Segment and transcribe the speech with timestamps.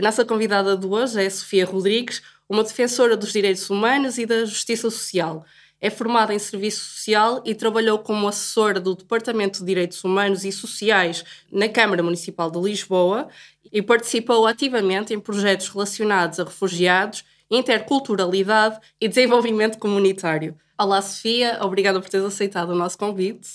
[0.00, 4.46] A nossa convidada de hoje é Sofia Rodrigues, uma defensora dos direitos humanos e da
[4.46, 5.44] justiça social.
[5.78, 10.50] É formada em Serviço Social e trabalhou como assessora do Departamento de Direitos Humanos e
[10.52, 11.22] Sociais
[11.52, 13.28] na Câmara Municipal de Lisboa
[13.70, 20.56] e participou ativamente em projetos relacionados a refugiados, interculturalidade e desenvolvimento comunitário.
[20.78, 23.50] Olá, Sofia, obrigada por teres aceitado o nosso convite.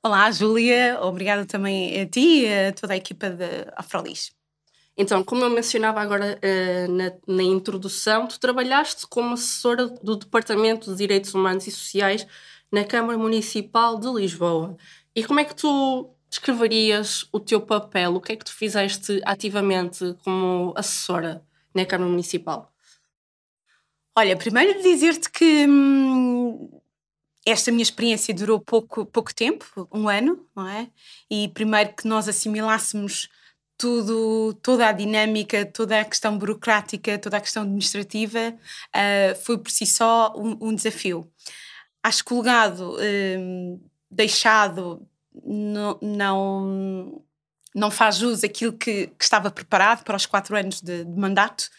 [0.00, 4.30] Olá, Júlia, obrigada também a ti e a toda a equipa de Afrolis.
[4.96, 10.90] Então, como eu mencionava agora uh, na, na, introdução, tu trabalhaste como assessora do Departamento
[10.90, 12.26] de Direitos Humanos e Sociais
[12.70, 14.76] na Câmara Municipal de Lisboa.
[15.14, 18.14] E como é que tu descreverias o teu papel?
[18.14, 21.42] O que é que tu fizeste ativamente como assessora
[21.74, 22.72] na Câmara Municipal?
[24.16, 26.70] Olha, primeiro dizer-te que hum,
[27.46, 30.90] esta minha experiência durou pouco, pouco tempo, um ano, não é?
[31.30, 33.30] E primeiro que nós assimilássemos
[33.76, 38.54] tudo, toda a dinâmica, toda a questão burocrática, toda a questão administrativa,
[38.94, 41.30] uh, foi por si só um, um desafio.
[42.02, 45.06] Acho que o legado uh, deixado
[45.44, 47.22] não, não,
[47.74, 51.70] não faz jus àquilo que, que, estava preparado para os quatro anos de, de mandato,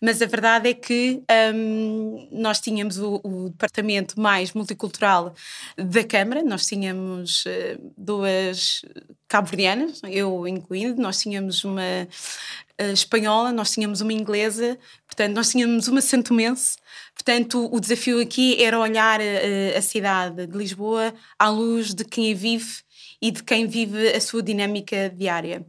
[0.00, 1.22] mas a verdade é que
[1.54, 5.34] um, nós tínhamos o, o, departamento mais multicultural
[5.76, 8.82] da Câmara, nós tínhamos uh, duas
[9.26, 15.88] cabo-verdianas, eu incluindo, nós tínhamos uma uh, espanhola, nós tínhamos uma inglesa, portanto, nós tínhamos
[15.88, 16.76] uma santomense.
[17.14, 22.32] Portanto, o desafio aqui era olhar uh, a cidade de Lisboa à luz de quem
[22.32, 22.87] a vive
[23.20, 25.66] e de quem vive a sua dinâmica diária.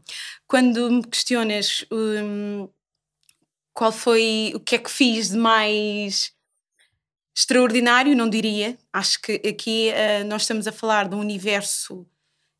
[0.47, 2.69] Quando me questionas um,
[3.73, 6.31] qual foi o que é que fiz de mais
[7.35, 8.77] extraordinário, não diria.
[8.91, 12.05] Acho que aqui uh, nós estamos a falar de um universo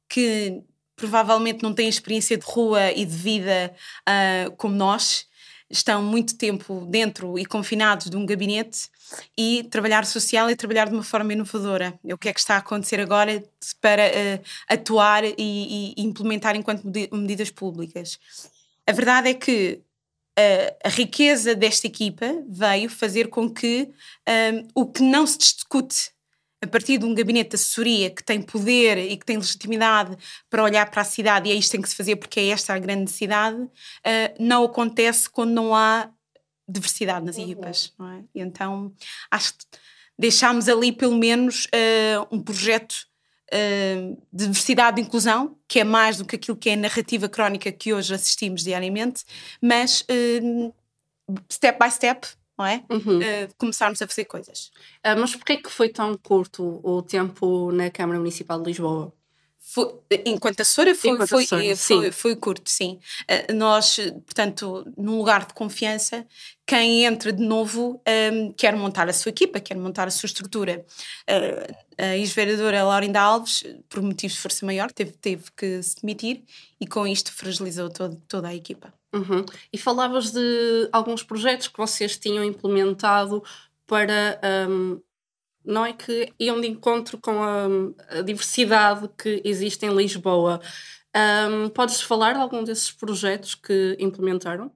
[0.10, 0.64] que
[0.96, 3.74] provavelmente não tem experiência de rua e de vida
[4.08, 5.28] uh, como nós.
[5.70, 8.90] Estão muito tempo dentro e confinados de um gabinete
[9.38, 12.00] e trabalhar social e trabalhar de uma forma inovadora.
[12.04, 13.44] É o que é que está a acontecer agora
[13.80, 18.20] para uh, atuar e, e, implementar enquanto medidas públicas.
[18.88, 19.82] A verdade é que
[20.36, 23.90] a, a riqueza desta equipa veio fazer com que
[24.76, 26.12] um, o que não se discute
[26.62, 30.18] a partir de um gabinete de assessoria que tem poder e que tem legitimidade
[30.50, 32.48] para olhar para a cidade, e é isto que tem que se fazer porque é
[32.48, 33.70] esta a grande necessidade, uh,
[34.40, 36.10] não acontece quando não há
[36.68, 37.44] diversidade nas uhum.
[37.44, 37.94] equipas.
[37.98, 38.24] Não é?
[38.36, 38.94] E então
[39.32, 39.66] acho que
[40.18, 43.08] deixámos ali pelo menos uh, um projeto
[43.54, 47.72] uh, diversidade e inclusão, que é mais do que aquilo que é a narrativa crónica
[47.72, 49.24] que hoje assistimos diariamente,
[49.62, 50.74] mas uh,
[51.50, 52.28] step by step,
[52.60, 52.84] não é?
[52.90, 53.20] Uhum.
[53.20, 54.70] Uh, começarmos a fazer coisas.
[54.98, 59.14] Uh, mas porquê que foi tão curto o tempo na Câmara Municipal de Lisboa?
[59.62, 63.00] Foi, enquanto assessora foi, enquanto foi, assessora, foi, foi, curto, sim.
[63.30, 66.26] Uh, nós, portanto, num lugar de confiança,
[66.66, 68.02] quem entra de novo
[68.34, 70.86] um, quer montar a sua equipa, quer montar a sua estrutura.
[71.30, 76.44] Uh, a ex-vereadora Laurinda Alves, por motivos de força maior, teve, teve que se demitir
[76.82, 78.94] e com isto fragilizou todo, toda a equipa.
[79.14, 79.44] Uhum.
[79.74, 83.44] E falavas de alguns projetos que vocês tinham implementado
[83.88, 84.40] para
[84.70, 85.02] um,
[85.66, 87.68] não é que iam de encontro com a,
[88.18, 90.62] a diversidade que existe em Lisboa.
[91.16, 94.72] Um, podes falar de algum desses projetos que implementaram?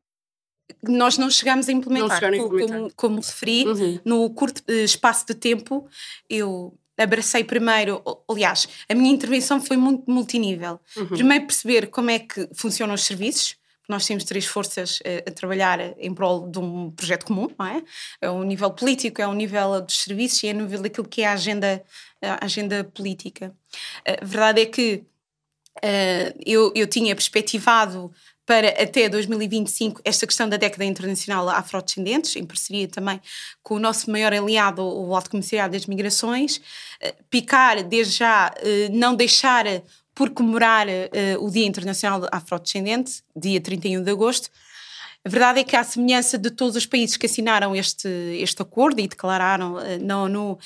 [0.82, 2.78] Nós não chegámos a implementar, a implementar.
[2.78, 4.00] Como, como, referi, uhum.
[4.04, 5.88] no curto eh, espaço de tempo,
[6.30, 10.80] eu abracei primeiro, aliás, a minha intervenção foi muito multinível.
[10.96, 11.08] Uhum.
[11.08, 13.56] Primeiro perceber como é que funcionam os serviços,
[13.94, 17.84] nós temos três forças a, a trabalhar em prol de um projeto comum, não é?
[18.22, 21.22] É um nível político, é um nível dos serviços e é um nível daquilo que
[21.22, 21.84] é a agenda,
[22.22, 23.56] a agenda política.
[24.06, 25.04] A verdade é que
[25.78, 28.12] uh, eu, eu tinha perspectivado
[28.46, 33.22] para até 2025 esta questão da década internacional afrodescendentes, em parceria também
[33.62, 36.60] com o nosso maior aliado, o Alto Comissariado das Migrações,
[37.30, 38.54] picar desde já,
[38.92, 39.66] não deixar
[40.14, 44.50] por comemorar uh, o Dia Internacional Afrodescendente, dia 31 de agosto.
[45.26, 49.00] A verdade é que, à semelhança de todos os países que assinaram este, este acordo
[49.00, 50.58] e declararam uh, na ONU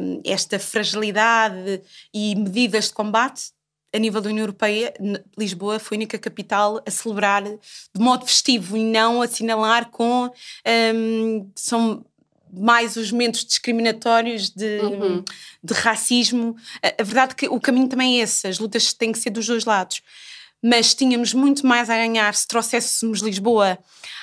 [0.00, 1.82] um, esta fragilidade
[2.12, 3.52] e medidas de combate,
[3.92, 4.94] a nível da União Europeia,
[5.36, 7.58] Lisboa foi a única capital a celebrar de
[7.98, 10.30] modo festivo e não assinalar com.
[10.94, 12.04] Um, são
[12.52, 15.24] mais os momentos discriminatórios de, uhum.
[15.62, 16.56] de racismo.
[16.82, 19.30] A, a verdade é que o caminho também é esse, as lutas têm que ser
[19.30, 20.02] dos dois lados.
[20.62, 23.78] Mas tínhamos muito mais a ganhar se trouxéssemos Lisboa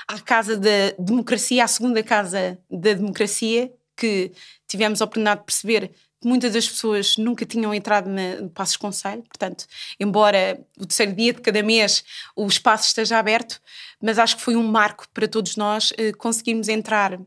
[0.07, 4.31] à casa da democracia, à segunda casa da democracia, que
[4.67, 5.91] tivemos a oportunidade de perceber
[6.23, 9.65] muitas das pessoas nunca tinham entrado no Passos Conselho, portanto,
[9.99, 12.03] embora o terceiro dia de cada mês
[12.35, 13.61] o espaço esteja aberto,
[14.01, 17.19] mas acho que foi um marco para todos nós eh, conseguirmos entrar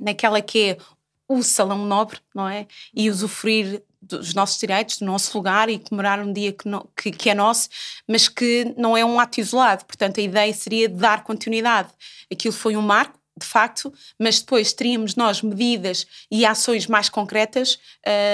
[0.00, 0.78] naquela que é
[1.28, 2.66] o salão nobre, não é?
[2.94, 7.30] E usufruir dos nossos direitos, do nosso lugar e comemorar um dia que, que, que,
[7.30, 7.68] é nosso,
[8.06, 9.84] mas que não é um ato isolado.
[9.86, 11.88] Portanto, a ideia seria dar continuidade.
[12.30, 17.78] Aquilo foi um marco, de facto, mas depois teríamos nós medidas e ações mais concretas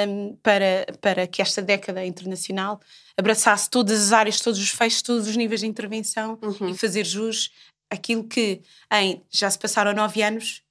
[0.09, 2.81] um, para, para que esta década internacional
[3.17, 6.69] abraçasse todas as áreas, todos os feixes, todos os níveis de intervenção uhum.
[6.69, 7.51] e fazer jus
[7.89, 8.61] àquilo que
[8.93, 10.63] em, já se passaram nove anos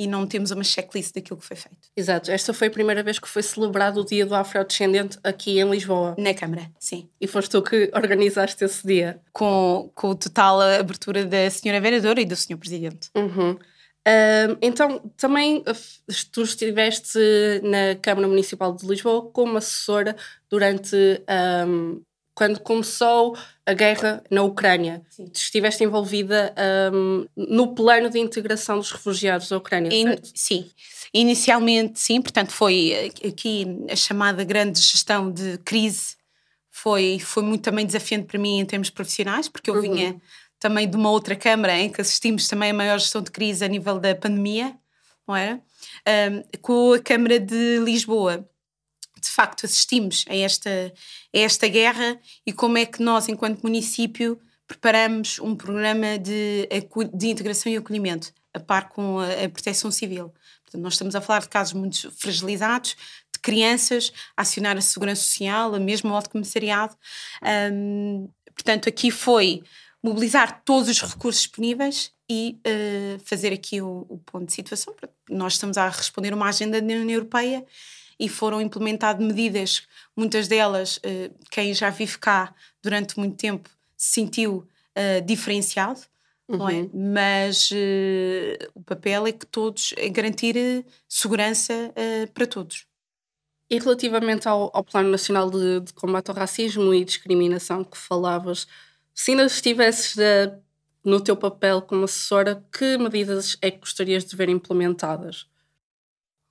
[0.00, 1.90] e não temos uma checklist daquilo que foi feito.
[1.94, 5.70] Exato, esta foi a primeira vez que foi celebrado o Dia do Afrodescendente aqui em
[5.70, 6.16] Lisboa.
[6.16, 7.10] Na Câmara, sim.
[7.20, 9.20] E foste tu que organizaste esse dia?
[9.30, 13.10] Com, com total abertura da senhora vereadora e do senhor presidente.
[13.14, 13.58] Uhum.
[14.62, 15.62] então, também
[16.32, 17.18] tu estiveste
[17.62, 20.16] na Câmara Municipal de Lisboa como assessora
[20.48, 20.96] durante
[21.68, 22.00] um,
[22.34, 23.36] quando começou
[23.66, 25.02] a guerra na Ucrânia.
[25.10, 25.30] Sim.
[25.34, 26.54] Estiveste envolvida
[26.92, 30.70] um, no plano de integração dos refugiados da Ucrânia, In, Sim.
[31.12, 32.22] Inicialmente, sim.
[32.22, 36.16] Portanto, foi aqui a chamada grande gestão de crise.
[36.70, 39.80] Foi, foi muito também desafiante para mim em termos profissionais, porque eu uhum.
[39.82, 40.22] vinha
[40.58, 43.68] também de uma outra Câmara em que assistimos também a maior gestão de crise a
[43.68, 44.76] nível da pandemia,
[45.26, 45.60] não era?
[46.06, 48.48] Um, com a Câmara de Lisboa
[49.20, 50.70] de facto assistimos a esta,
[51.34, 56.68] a esta guerra e como é que nós, enquanto município, preparamos um programa de,
[57.12, 60.32] de integração e acolhimento, a par com a, a proteção civil.
[60.62, 62.96] Portanto, nós estamos a falar de casos muito fragilizados,
[63.32, 66.96] de crianças, a acionar a segurança social, a mesmo alto comissariado.
[68.54, 69.62] Portanto, aqui foi
[70.02, 74.94] mobilizar todos os recursos disponíveis e uh, fazer aqui o, o, ponto de situação.
[75.28, 77.66] Nós estamos a responder uma agenda da União Europeia
[78.20, 79.82] e foram implementadas medidas,
[80.14, 86.00] muitas delas, eh, quem já vive cá durante muito tempo se sentiu uh, diferenciado,
[86.46, 86.58] uhum.
[86.58, 86.80] não é?
[86.80, 86.90] Uhum.
[87.14, 91.72] Mas uh, o papel é que todos, é garantir segurança
[92.34, 92.86] para todos.
[93.70, 98.66] E relativamente ao, ao Plano Nacional de, de, Combate ao Racismo e Discriminação que falavas,
[99.14, 100.52] se ainda estivesses de,
[101.04, 105.49] no teu papel como assessora, que medidas é que gostarias de ver implementadas?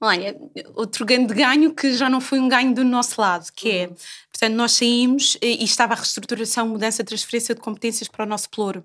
[0.01, 0.39] Olha,
[0.75, 3.95] outro grande ganho que já não foi um ganho do nosso lado, que é, uhum.
[4.31, 8.83] portanto, nós saímos e estava a reestruturação, mudança, transferência de competências para o nosso ploro.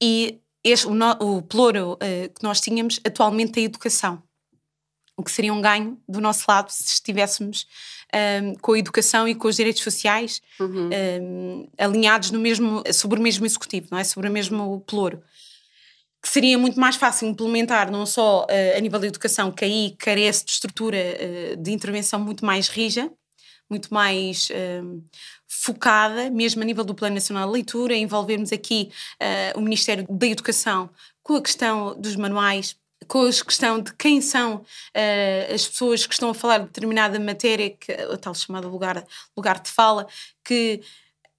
[0.00, 4.22] E este, o, no, o ploro uh, que nós tínhamos atualmente é a educação.
[5.16, 7.66] O que seria um ganho do nosso lado se estivéssemos
[8.14, 10.90] um, ehm, com a educação e com os direitos sociais uhum.
[11.22, 14.04] um, alinhados no mesmo, sobre o mesmo executivo, não é?
[14.04, 15.22] Sobre o mesmo ploro
[16.22, 19.94] que seria muito mais fácil implementar, não só uh, a nível da educação, que aí
[19.98, 23.10] carece de estrutura uh, de intervenção muito mais rija,
[23.70, 25.04] muito mais uh,
[25.48, 28.90] focada, mesmo a nível do Plano Nacional de Leitura, envolvermos aqui
[29.54, 30.90] o Ministério da Educação
[31.22, 32.76] com a questão dos manuais,
[33.08, 37.18] com a questão de quem são uh, as pessoas que estão a falar de determinada
[37.18, 39.04] matéria, que a tal chamada lugar,
[39.36, 40.06] lugar de fala,
[40.44, 40.80] que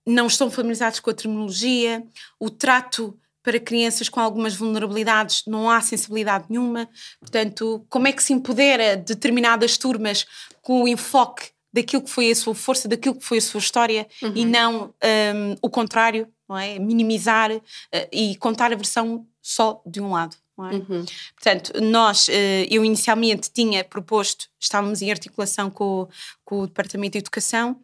[0.06, 2.04] não estão familiarizados com a terminologia,
[2.40, 6.90] o trato para crianças com algumas vulnerabilidades não há sensibilidade nenhuma.
[7.22, 10.26] Portanto, como é que se empodera determinadas turmas
[10.62, 14.06] com o enfoque daquilo que foi a sua força, daquilo que foi a sua história
[14.22, 14.34] uhum.
[14.36, 16.78] e não um, o contrário, não é?
[16.78, 17.62] Minimizar uh,
[18.12, 20.36] e contar a versão só de um lado.
[20.60, 20.76] É?
[20.76, 21.06] Uhum.
[21.36, 22.32] Portanto, nós, uh,
[22.70, 26.10] eu inicialmente tinha proposto, estávamos em articulação com,
[26.44, 27.80] com o Departamento de Educação,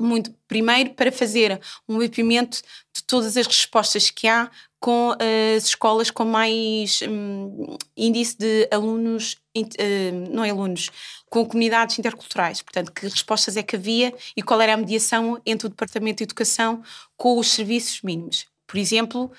[0.00, 2.62] muito primeiro para fazer um mapeamento
[2.94, 4.50] de todas as respostas que há
[4.80, 10.90] com as escolas com mais um, índice de alunos, uh, não é alunos,
[11.28, 12.62] com comunidades interculturais.
[12.62, 16.24] Portanto, que respostas é que havia e qual era a mediação entre o Departamento de
[16.24, 16.82] Educação
[17.14, 18.46] com os serviços mínimos.
[18.66, 19.30] Por exemplo,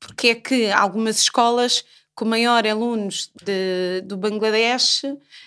[0.00, 5.02] porque é que algumas escolas com maior alunos de, do Bangladesh,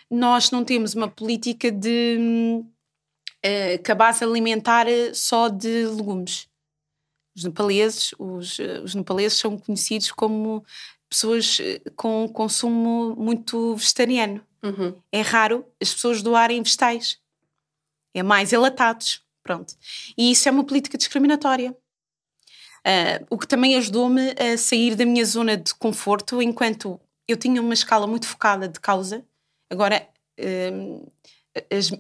[0.10, 2.64] nós não temos uma política de
[3.46, 6.50] uh, base alimentar só de legumes
[7.36, 10.66] os nepaleses, os, eh, os nepaleses são conhecidos como
[11.10, 14.42] pessoas eh, com consumo muito vegetariano.
[14.64, 14.96] Uhum.
[15.12, 17.20] É raro as pessoas doarem vegetais.
[18.14, 19.76] É mais enlatados, Pronto.
[20.18, 21.76] E isso é uma política discriminatória.
[22.86, 27.62] Uh, o que também ajudou-me a sair da minha zona de conforto, enquanto eu tinha
[27.62, 29.26] uma escala muito focada de causa,
[29.70, 30.08] agora
[30.40, 31.12] uh,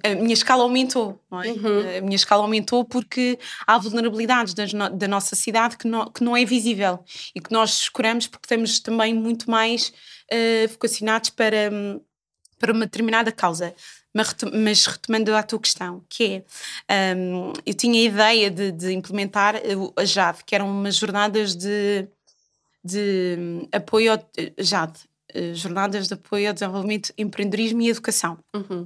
[0.03, 1.51] a minha escala aumentou, não é?
[1.51, 1.97] Uhum.
[1.97, 6.37] A minha escala aumentou porque há vulnerabilidades no, da nossa cidade que não, que não
[6.37, 7.03] é visível
[7.35, 9.89] e que nós escuramos porque estamos também muito mais
[10.31, 11.69] uh, vocacionados para,
[12.57, 13.75] para uma determinada causa.
[14.13, 16.43] Mas retomando a tua questão, que
[16.89, 19.55] é, um, eu tinha a ideia de, de, implementar
[19.95, 22.09] a JAD, que eram umas jornadas de,
[22.83, 24.29] de apoio ao
[24.59, 24.99] JAD,
[25.33, 28.85] eh, jornadas de apoio ao desenvolvimento, empreendedorismo e educação, uhum.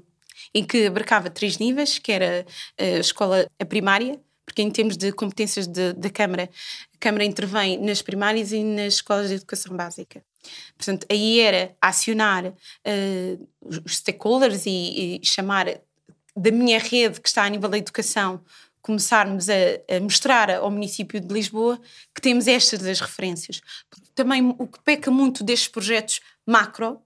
[0.54, 2.46] Em que abarcava três níveis, que era
[2.80, 6.50] a escola a primária, porque em termos de competências da Câmara,
[6.94, 10.24] a Câmara intervém nas primárias e nas escolas de educação básica.
[10.78, 15.68] Portanto, aí era acionar uh, os stakeholders e, e, chamar
[16.36, 18.44] da minha rede que está a nível da educação,
[18.82, 19.54] começarmos a,
[19.96, 21.82] a, mostrar ao município de Lisboa
[22.14, 23.62] que temos estas das referências.
[24.14, 27.02] Também o que peca muito destes projetos macro,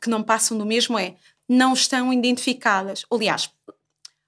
[0.00, 1.16] que não passam do mesmo, é
[1.48, 3.04] não estão identificadas.
[3.10, 3.50] Aliás,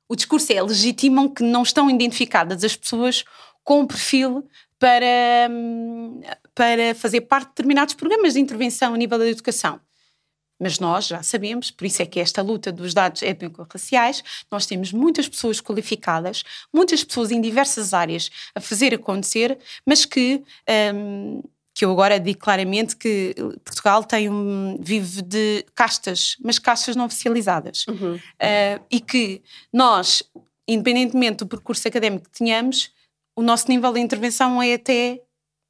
[0.09, 3.25] o discurso é legitimam que não estão identificadas as pessoas
[3.63, 4.49] com perfil
[4.79, 6.21] para, hum,
[6.55, 9.79] para fazer parte de determinados programas de intervenção a nível da educação.
[10.59, 14.93] Mas nós já sabemos, por isso é que esta luta dos dados étnico-raciais, nós temos
[14.93, 20.43] muitas pessoas qualificadas, muitas pessoas em diversas áreas a fazer acontecer, mas que,
[20.95, 21.43] um,
[21.75, 23.35] que eu agora digo claramente que
[23.65, 27.87] Portugal tem um, vive de castas, mas castas não oficializadas.
[27.87, 28.17] Uhum.
[28.17, 30.23] Uh, e que nós,
[30.69, 32.93] independentemente do percurso académico que tenhamos,
[33.37, 35.23] o nosso nível de intervenção é até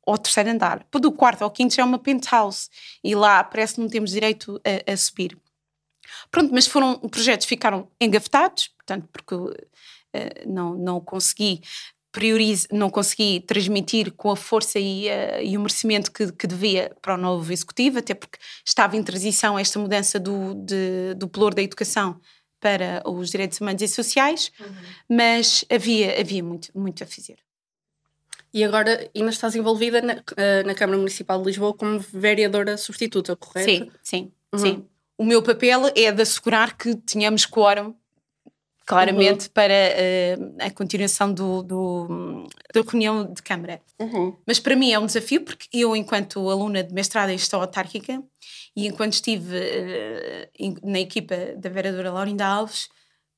[0.06, 0.84] ao terceiro andar.
[0.90, 2.68] Do quarto ao quinto já é uma penthouse
[3.04, 5.38] e lá parece que não temos direito a, a subir.
[6.30, 9.54] Pronto, mas foram projetos que ficaram engafetados, portanto, porque uh,
[10.46, 11.60] não, não consegui
[12.12, 16.92] priorize, não consegui transmitir com a força e, uh, e o merecimento que, que, devia
[17.00, 21.54] para o novo executivo, até porque estava em transição esta mudança do, de, do pelour
[21.54, 22.20] da educação
[22.60, 24.66] para os direitos humanos e sociais, uhum.
[25.08, 27.38] mas havia, havia muito, muito a fazer.
[28.52, 33.36] E agora ainda estás envolvida na, eh, na Câmara Municipal de Lisboa como vereadora substituta,
[33.36, 33.70] correto?
[33.70, 34.58] Sim, sim, uhum.
[34.58, 34.86] sim.
[35.16, 37.94] O meu papel é de assegurar que tenhamos quórum
[38.90, 39.52] claramente uhum.
[39.54, 42.44] para uh, a continuação do, do,
[42.74, 43.80] da reunião de Câmara.
[44.00, 44.36] Uhum.
[44.44, 48.20] Mas para mim é um desafio, porque eu, enquanto aluna de mestrado em gestão autárquica
[48.74, 52.88] e enquanto estive uh, na equipa da vereadora Laurinda Alves,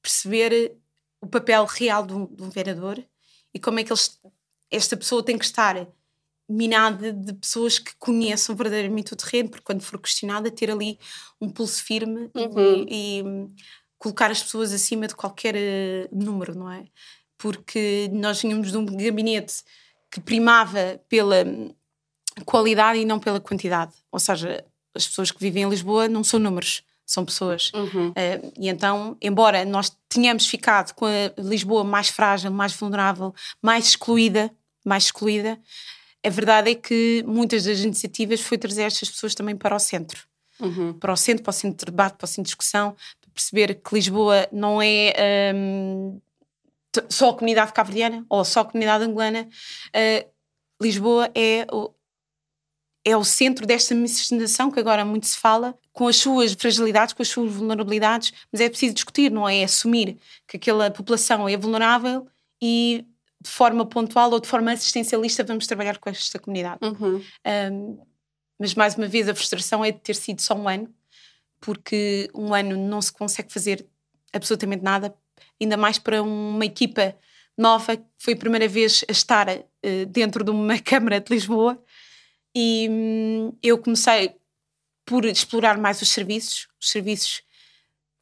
[0.01, 0.75] perceber
[1.21, 3.05] o papel real de um, de um vereador
[3.53, 4.19] e como é que eles
[4.71, 5.87] esta pessoa tem que estar
[6.49, 10.99] minada de pessoas que conheçam verdadeiramente o terreno, porque quando for questionada, ter ali
[11.41, 12.87] um pulso firme uhum.
[12.89, 13.25] e, e,
[14.03, 16.85] colocar as pessoas acima de qualquer uh, número, não é?
[17.39, 19.63] Porque nós vínhamos de um gabinete
[20.11, 21.45] que primava pela
[22.45, 23.93] qualidade e não pela quantidade.
[24.11, 27.71] Ou seja, as pessoas que vivem em Lisboa não são números, são pessoas.
[27.73, 28.09] Uhum.
[28.09, 33.33] Uh, e então, embora nós tenhamos ficado com a Lisboa mais frágil, mais vulnerável,
[33.63, 34.51] mais excluída,
[34.85, 35.61] mais excluída,
[36.27, 40.27] a verdade é que muitas das iniciativas foi trazer estas pessoas também para o centro.
[40.61, 40.93] Uhum.
[40.93, 42.97] Para o centro, para o centro de debate, para o centro de discussão,
[43.33, 46.21] perceber que Lisboa não é um,
[47.09, 49.49] só a comunidade cabo-verdiana ou só a comunidade angolana.
[49.89, 50.31] Uh,
[50.81, 51.91] Lisboa é o,
[53.05, 57.23] é o centro desta miscigenação que agora muito se fala, com as suas fragilidades, com
[57.23, 59.59] as suas vulnerabilidades, mas é preciso discutir, não é?
[59.59, 62.27] é assumir que aquela população é vulnerável
[62.61, 63.05] e
[63.41, 66.79] de forma pontual ou de forma assistencialista vamos trabalhar com esta comunidade.
[66.83, 67.23] Uhum.
[67.73, 67.99] Um,
[68.59, 70.93] mas mais uma vez a frustração é de ter sido só um ano,
[71.63, 73.87] porque um ano não se consegue fazer
[74.33, 75.15] absolutamente nada,
[75.61, 77.17] ainda mais para uma equipa
[77.57, 81.83] nova que foi a primeira vez a estar uh, dentro de uma Câmara de Lisboa
[82.55, 84.35] e hum, eu comecei
[85.07, 87.43] por explorar mais os serviços, os serviços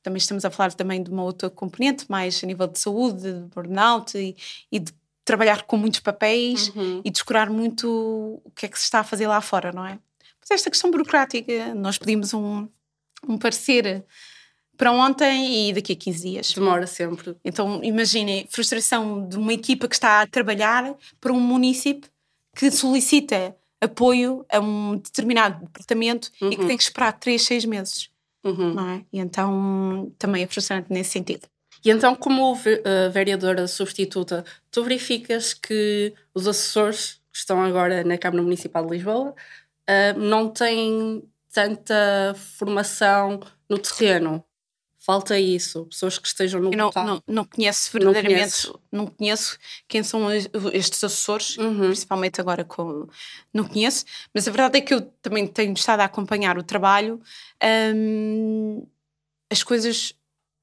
[0.02, 3.48] também estamos a falar também de uma outra componente, mais a nível de saúde, de
[3.54, 4.36] burnout e,
[4.70, 4.92] e de
[5.24, 7.02] trabalhar com muitos papéis uhum.
[7.04, 9.98] e descurar muito o que é que se está a fazer lá fora, não é?
[10.40, 12.66] Mas esta questão burocrática, nós pedimos um,
[13.28, 14.04] um parecer
[14.76, 16.52] para ontem e daqui a 15 dias.
[16.54, 17.36] Demora sempre.
[17.44, 22.10] Então, imaginem, frustração de uma equipa que está a trabalhar para um município
[22.56, 26.48] que solicita apoio a um determinado departamento uhum.
[26.48, 26.68] e que uhum.
[26.68, 28.10] tem que esperar 3, 6 meses.
[28.42, 28.74] Uhum.
[28.74, 29.04] Não é?
[29.12, 31.46] E então também é frustrante nesse sentido.
[31.84, 32.54] E então, como
[33.12, 39.30] vereadora substituta, tu verificas que os assessores que estão agora na Câmara Municipal de Lisboa
[39.30, 44.44] uh, não têm tanta formação no terreno.
[45.02, 48.72] falta isso, pessoas que estejam no Eu não, não, não conheço verdadeiramente, conheces?
[48.92, 51.86] não, conheço quem são es- estes assessores, Uhum.
[51.86, 53.08] principalmente agora com.
[53.52, 54.04] Não conheço,
[54.34, 57.20] mas a verdade é que eu também tenho estado a acompanhar o trabalho.
[57.94, 58.86] hum,
[59.50, 60.14] as coisas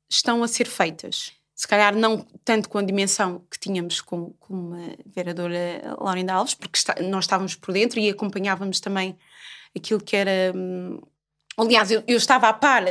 [0.10, 1.32] estão a ser feitas.
[1.56, 6.54] Se calhar não tanto com a dimensão que tínhamos com, com a vereadora Laurinda Alves,
[6.54, 9.18] porque está- nós estávamos por dentro e acompanhávamos também
[9.78, 10.52] aquilo que era.
[10.56, 11.00] hum,
[11.60, 12.84] Aliás, eu, eu estava a par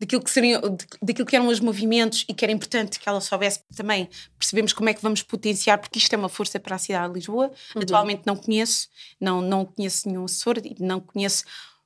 [0.00, 0.58] daquilo que, seriam,
[1.02, 4.08] daquilo que eram os movimentos e que era importante que ela soubesse também
[4.38, 7.18] percebemos como é que vamos potenciar, porque isto é uma força para a cidade de
[7.18, 7.52] Lisboa.
[7.76, 8.88] Atualmente não conheço,
[9.20, 11.44] não, não conheço nenhum assessor e não conheço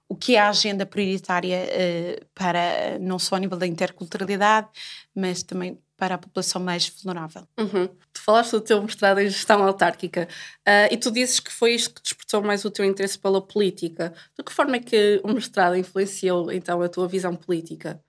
[0.09, 4.69] o que é a agenda prioritária eh, para não só a nível da interculturalidade,
[5.13, 7.47] mas também para a população mais vulnerável.
[7.59, 7.89] Uhum.
[8.13, 10.29] Tu falaste do teu mestrado em gestão autárquica
[10.65, 14.15] ah, e tu dizes que foi isto que despertou mais o teu interesse pela política.
[14.39, 18.01] De que forma é que o mestrado influenciou então a tua visão política?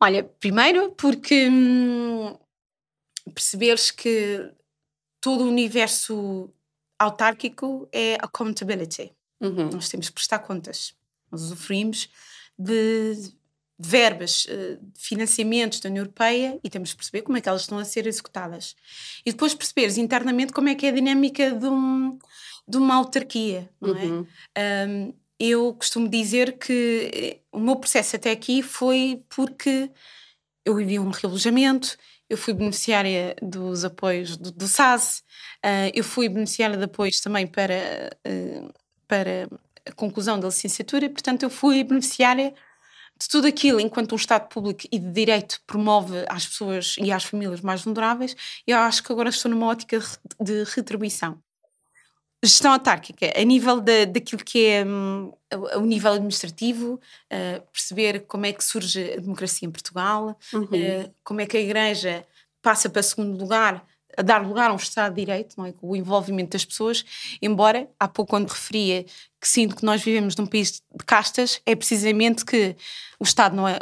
[0.00, 2.34] Olha, primeiro porque hum,
[3.34, 4.50] perceberes que
[5.20, 6.50] todo o universo
[6.98, 9.14] autárquico é accountability.
[9.38, 9.68] Uhum.
[9.70, 10.94] Nós temos que prestar contas.
[11.30, 12.08] Nós usufruímos
[12.58, 13.34] de
[13.78, 17.62] verbas, eh, de financiamentos da União Europeia e temos que perceber como é que elas
[17.62, 18.74] estão a ser executadas.
[19.24, 22.18] E depois perceberes internamente como é que é a dinâmica de, um-
[22.66, 24.04] de uma autarquia, não é?
[24.04, 24.26] Uhum.
[24.58, 29.90] Um, eu costumo dizer que eh, o meu processo até aqui foi porque
[30.64, 31.96] eu vivi um realojamento,
[32.28, 35.22] eu fui beneficiária dos apoios do, do SAS,
[35.62, 38.72] ah, eu fui beneficiária de apoios também para, ah,
[39.06, 39.48] para
[39.86, 42.52] a conclusão da licenciatura, portanto, eu fui beneficiária
[43.18, 47.24] de tudo aquilo enquanto um Estado público e de direito promove às pessoas e às
[47.24, 49.98] famílias mais vulneráveis, eu acho que agora estou numa ótica
[50.40, 51.38] de retribuição
[52.44, 58.46] gestão autárquica, a nível da, daquilo que é o, o nível administrativo, uh, perceber como
[58.46, 60.62] é que surge a democracia em Portugal, Uhum.
[60.62, 62.24] uh, como é que a Igreja
[62.62, 63.84] passa para segundo lugar,
[64.16, 65.72] a dar lugar a um Estado de Direito, não é?
[65.72, 67.04] com o envolvimento das pessoas,
[67.42, 69.04] embora, há pouco quando referia
[69.40, 72.74] que sinto que nós vivemos num país de castas, é precisamente que
[73.20, 73.78] o Estado não é,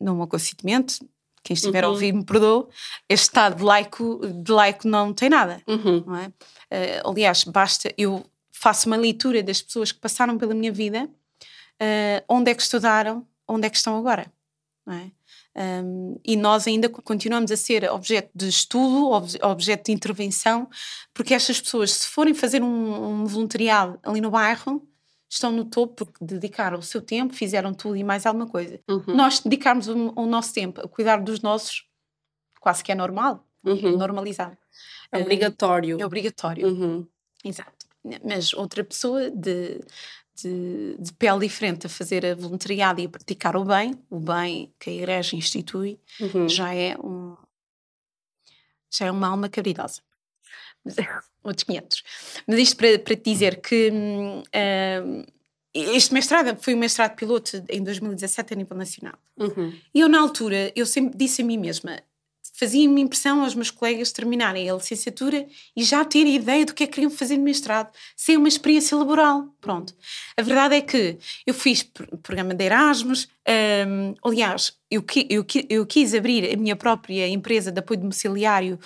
[0.00, 0.98] não é um aconselhamento,
[1.42, 1.92] quem estiver a Uhum.
[1.94, 2.66] ouvir me perdoe,
[3.08, 6.04] este Estado de laico, de laico não tem nada Uhum.
[6.06, 6.32] não é?
[6.70, 11.08] Eh, aliás, basta eu faço uma leitura das pessoas que passaram pela minha vida,
[11.80, 14.30] eh, onde é que estudaram, onde é que estão agora,
[14.84, 15.10] não é?
[15.60, 20.68] Um, e nós ainda co- continuamos a ser objeto de estudo, ob- objeto de intervenção,
[21.12, 24.86] porque estas pessoas, se forem fazer um, um voluntariado ali no bairro,
[25.28, 28.78] estão no topo porque dedicaram o seu tempo, fizeram tudo e mais alguma coisa.
[28.88, 29.16] Uhum.
[29.16, 31.84] Nós dedicarmos o, o nosso tempo a cuidar dos nossos,
[32.60, 33.96] quase que é normal, é Uhum.
[33.98, 34.56] normalizado.
[35.10, 36.00] É obrigatório.
[36.00, 36.68] É obrigatório.
[36.68, 37.06] Uhum.
[37.44, 37.72] Exato.
[38.24, 39.80] Mas outra pessoa de,
[40.42, 44.72] de, de pele diferente a fazer a voluntariado e a praticar o bem, o bem
[44.78, 46.48] que a Igreja institui, Uhum.
[46.48, 47.36] já é um
[48.90, 50.00] já é uma alma caridosa.
[50.84, 50.96] Mas-
[51.44, 52.02] Outros 500.
[52.46, 55.24] Mas isto para, para te dizer que hum, hum,
[55.74, 59.14] este mestrado foi um mestrado piloto em 2017 a nível nacional.
[59.36, 59.72] Uhum.
[59.94, 62.00] E eu, na altura, eu sempre disse a mim mesma,
[62.58, 66.86] fazia-me impressão aos meus colegas terminarem a licenciatura e já terem ideia do que é
[66.86, 69.54] que queriam fazer no mestrado, sem uma experiência laboral.
[69.60, 69.94] Pronto.
[70.36, 71.16] A verdade é que
[71.46, 73.28] eu fiz pr- programa de Erasmus,
[73.86, 78.78] hum, aliás, eu, eu, eu quis abrir a minha própria empresa de apoio domiciliário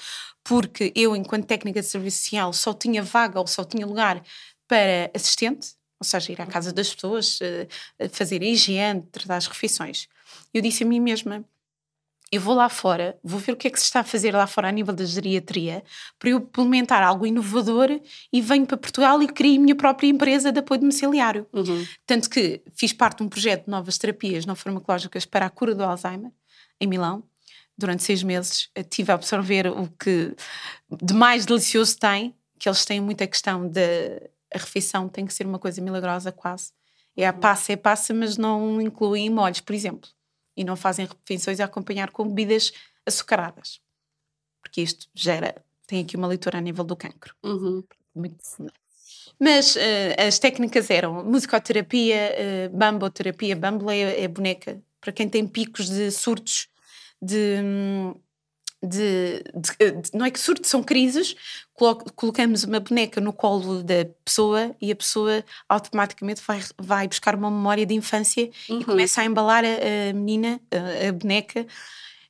[0.45, 4.23] porque eu, enquanto técnica de serviço social, só tinha vaga ou só tinha lugar
[4.69, 7.69] para assistente, ou seja, ir à casa das pessoas, eh,
[8.11, 10.09] fazer a higiene, tratar as refeições.
[10.53, 11.45] Eu disse a mim mesma,
[12.33, 14.47] eu vou lá fora, vou ver o que é que se está a fazer lá
[14.47, 15.85] fora a nível da geriatria,
[16.19, 18.01] para eu implementar algo inovador
[18.33, 21.47] e venho para Portugal e crio a minha própria empresa de apoio domiciliário.
[21.53, 21.87] Uhum.
[22.07, 25.75] Tanto que fiz parte de um projeto de novas terapias não farmacológicas para a cura
[25.75, 26.31] do Alzheimer,
[26.81, 27.23] em Milão.
[27.77, 30.35] Durante seis meses eh, tive a absorver o que
[31.03, 33.83] de mais delicioso tem, que eles têm muita questão da
[34.55, 36.73] a refeição tem que ser uma coisa milagrosa quase.
[37.17, 40.09] É a passa, é passa, mas não incluem molhos, por exemplo.
[40.57, 42.73] E não fazem refeições a acompanhar com bebidas
[43.07, 43.81] açucaradas.
[44.61, 45.55] Porque isto gera,
[45.87, 47.83] tem aqui uma leitura a nível do cancro Uhum.
[48.15, 48.37] muito.
[49.39, 53.57] Mas eh, as técnicas eram musicoterapia, uh, bamboterapia.
[53.57, 56.69] Bambo é, é boneca para quem tem picos de surtos
[57.21, 57.57] de.
[58.83, 61.35] De- de- de- não é que surtos, são crises.
[61.75, 67.35] Colo- colocamos uma boneca no colo da pessoa e a pessoa automaticamente vai, vai buscar
[67.35, 68.83] uma memória de infância e Uhum.
[68.83, 71.67] começa a embalar a, a menina, a, a boneca,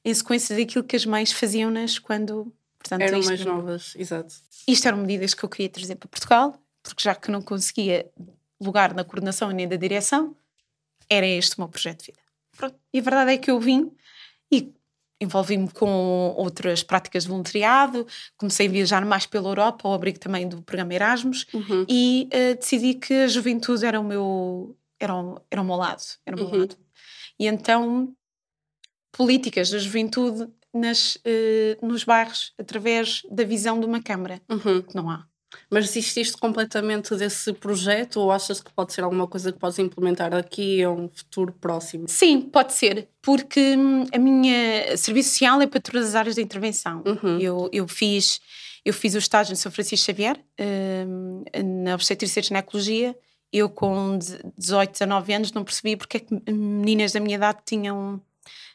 [0.04, 2.52] em sequência daquilo que as mães faziam-nas quando.
[2.78, 4.34] Portanto, Eram isto- mais novas, exato.
[4.66, 8.10] isto eram medidas que eu queria trazer para Portugal, porque já que não conseguia
[8.60, 10.36] lugar na coordenação nem da direção,
[11.08, 12.18] era este o meu projeto de vida.
[12.56, 12.76] Pronto.
[12.92, 13.92] E a verdade é que eu vim
[15.22, 18.06] envolvi-me com outras práticas de voluntariado,
[18.36, 21.86] comecei a viajar mais pela Europa, ao abrigo também do programa Erasmus, uhum.
[21.88, 26.02] e uh, decidi que a juventude era o meu, era o, era o meu lado.
[26.26, 26.60] Era o meu uhum.
[26.60, 26.76] lado.
[27.38, 28.12] E então,
[29.12, 34.82] políticas da juventude nas, uh, nos bairros, através da visão de uma Câmara, uhum.
[34.82, 35.26] que não há.
[35.70, 40.34] Mas desististe completamente desse projeto ou achas que pode ser alguma coisa que podes implementar
[40.34, 42.04] aqui a um futuro próximo?
[42.08, 46.42] Sim, pode ser, porque hum, a minha serviço social é para todas as áreas de
[46.42, 47.02] intervenção.
[47.06, 47.38] Uhum.
[47.38, 48.40] Eu, eu fiz
[48.84, 50.36] eu fiz o estágio em São Francisco Xavier,
[51.06, 51.44] um,
[51.84, 53.16] na obstetrícia e ginecologia.
[53.52, 54.18] Eu, com
[54.56, 58.20] 18, 19 anos, não percebi porque é que meninas da minha idade tinham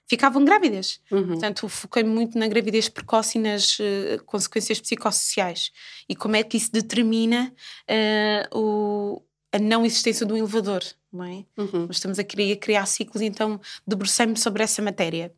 [0.07, 0.99] ficavam grávidas.
[1.11, 1.27] Uhum.
[1.27, 5.71] Portanto, foquei muito na gravidez precoce e nas uh, consequências psicossociais.
[6.07, 7.53] E como é que isso determina
[7.89, 11.45] uh, o, a não existência do elevador, não é?
[11.57, 11.87] Uhum.
[11.87, 15.33] Nós estamos a criar, a criar ciclos, então debrucei-me sobre essa matéria.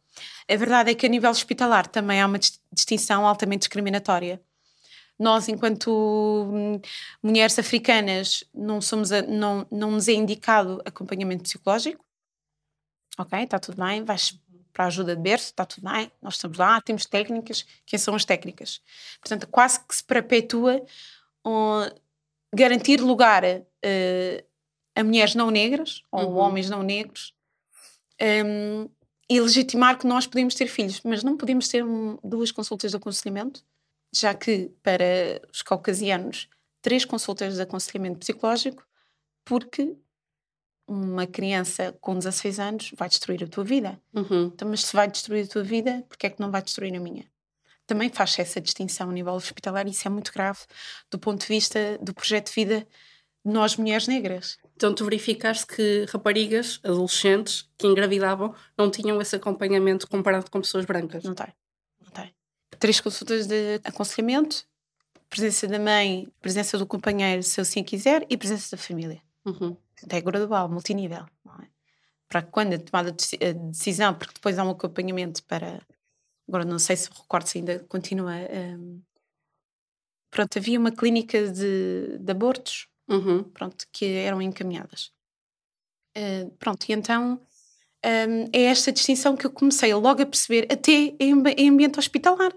[0.48, 2.40] A verdade é que a nível hospitalar também há uma
[2.72, 4.42] distinção altamente discriminatória.
[5.18, 6.80] Nós, enquanto hum,
[7.22, 12.04] mulheres africanas, não, somos a, não, não nos é indicado acompanhamento psicológico.
[13.18, 14.40] Ok, está tudo bem, vais
[14.80, 18.16] para a ajuda de berço, está tudo bem, nós estamos lá, temos técnicas, quem são
[18.16, 18.82] as técnicas?
[19.20, 20.82] Portanto, quase que se perpetua
[21.46, 21.82] um,
[22.56, 24.46] garantir lugar uh,
[24.96, 26.38] a mulheres não negras ou uhum.
[26.38, 27.36] homens não negros
[28.22, 28.90] um,
[29.30, 32.96] e legitimar que nós podemos ter filhos, mas não podemos ter um, duas consultas de
[32.96, 33.62] aconselhamento,
[34.16, 36.48] já que para os caucasianos,
[36.82, 38.88] três consultas de aconselhamento psicológico,
[39.44, 39.94] porque
[40.90, 44.02] uma criança com 16 anos vai destruir a tua vida.
[44.14, 44.52] Uhum.
[44.54, 47.00] Então, mas se vai destruir a tua vida, porque é que não vai destruir a
[47.00, 47.26] minha?
[47.86, 50.60] Também faz essa distinção a nível hospitalar e isso é muito grave
[51.10, 52.88] do ponto de vista do projeto de vida
[53.46, 54.58] de nós, mulheres negras.
[54.76, 60.86] Então, tu verificaste que raparigas, adolescentes que engravidavam, não tinham esse acompanhamento comparado com pessoas
[60.86, 61.24] brancas?
[61.24, 61.54] Não tem.
[62.04, 62.34] Não tem.
[62.80, 64.66] Três consultas de aconselhamento,
[65.30, 69.22] presença da mãe, presença do companheiro, se ele sim quiser, e presença da família.
[69.46, 69.76] Uhum
[70.10, 71.26] é gradual, multinível,
[71.62, 71.68] é?
[72.28, 75.82] Para quando é tomada a decisão, porque depois há um acompanhamento para.
[76.48, 78.34] Agora não sei se recordo se ainda continua.
[78.34, 79.02] Um,
[80.30, 83.44] pronto, havia uma clínica de, de abortos uhum.
[83.44, 85.12] pronto, que eram encaminhadas.
[86.16, 87.42] Uh, pronto, e então
[88.06, 92.54] um, é esta distinção que eu comecei logo a perceber, até em, em ambiente hospitalar.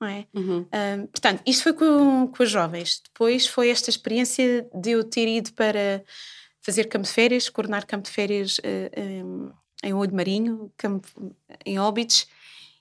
[0.00, 0.26] Não é?
[0.34, 0.66] Uhum.
[0.72, 3.00] Um, portanto, isto foi com, com os jovens.
[3.04, 6.04] Depois foi esta experiência de eu ter ido para
[6.64, 8.58] fazer campo de férias, coordenar campo de férias
[9.24, 9.50] um,
[9.82, 11.06] em Olho Marinho, campo,
[11.64, 12.26] em Óbidos,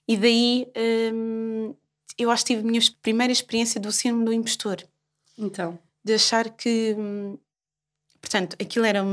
[0.07, 0.67] e daí
[1.13, 1.75] um,
[2.17, 4.77] eu acho que tive a minha primeira experiência do síndrome do impostor.
[5.37, 5.77] Então?
[6.03, 7.37] De achar que, um,
[8.21, 9.03] portanto, aquilo era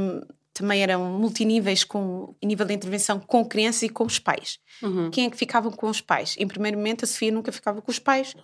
[0.52, 4.58] também eram multiníveis com nível de intervenção com crianças e com os pais.
[4.82, 5.10] Uhum.
[5.10, 6.36] Quem é que ficavam com os pais?
[6.38, 8.36] Em primeiro momento, a Sofia nunca ficava com os pais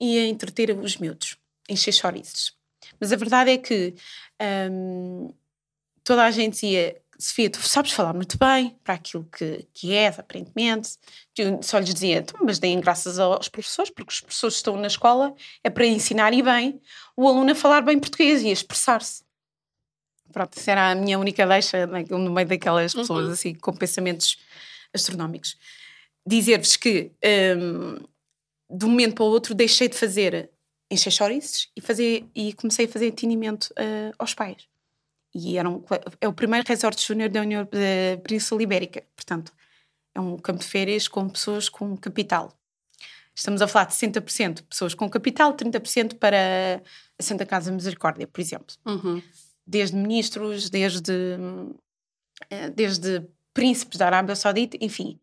[0.00, 1.36] e a entreter os miúdos,
[1.68, 2.52] encher chorizes.
[3.00, 3.94] Mas a verdade é que
[4.70, 5.32] um,
[6.06, 10.18] toda a gente dizia Sofia, tu sabes falar muito bem para aquilo que, que és,
[10.18, 10.98] aparentemente.
[11.36, 14.86] Eu só lhes dizia, então, mas deem graças aos professores, porque os professores estão na
[14.86, 16.80] escola, é para ensinar e bem
[17.16, 19.24] o aluno a falar bem português e a expressar-se.
[20.30, 23.32] Pronto, essa era a minha única deixa né, no meio daquelas pessoas uhum.
[23.32, 24.38] assim, com pensamentos
[24.92, 25.56] astronómicos.
[26.26, 27.12] Dizer-vos que
[27.56, 27.96] um,
[28.70, 30.50] de um momento para o outro deixei de fazer
[30.90, 34.68] encher chouriços e, fazer, e comecei a fazer atendimento uh, aos pais
[35.36, 35.84] e era um,
[36.20, 39.52] é o primeiro resort júnior da União da Península Ibérica, portanto,
[40.14, 42.52] é um campo de férias com pessoas com capital.
[43.34, 46.82] Estamos a falar de 60% pessoas com capital, 30% para
[47.18, 48.74] a Santa Casa Misericórdia, por exemplo.
[48.86, 49.22] Uhum.
[49.66, 51.12] Desde ministros, desde,
[52.48, 55.20] eh, desde príncipes da Arábia Saudita, enfim.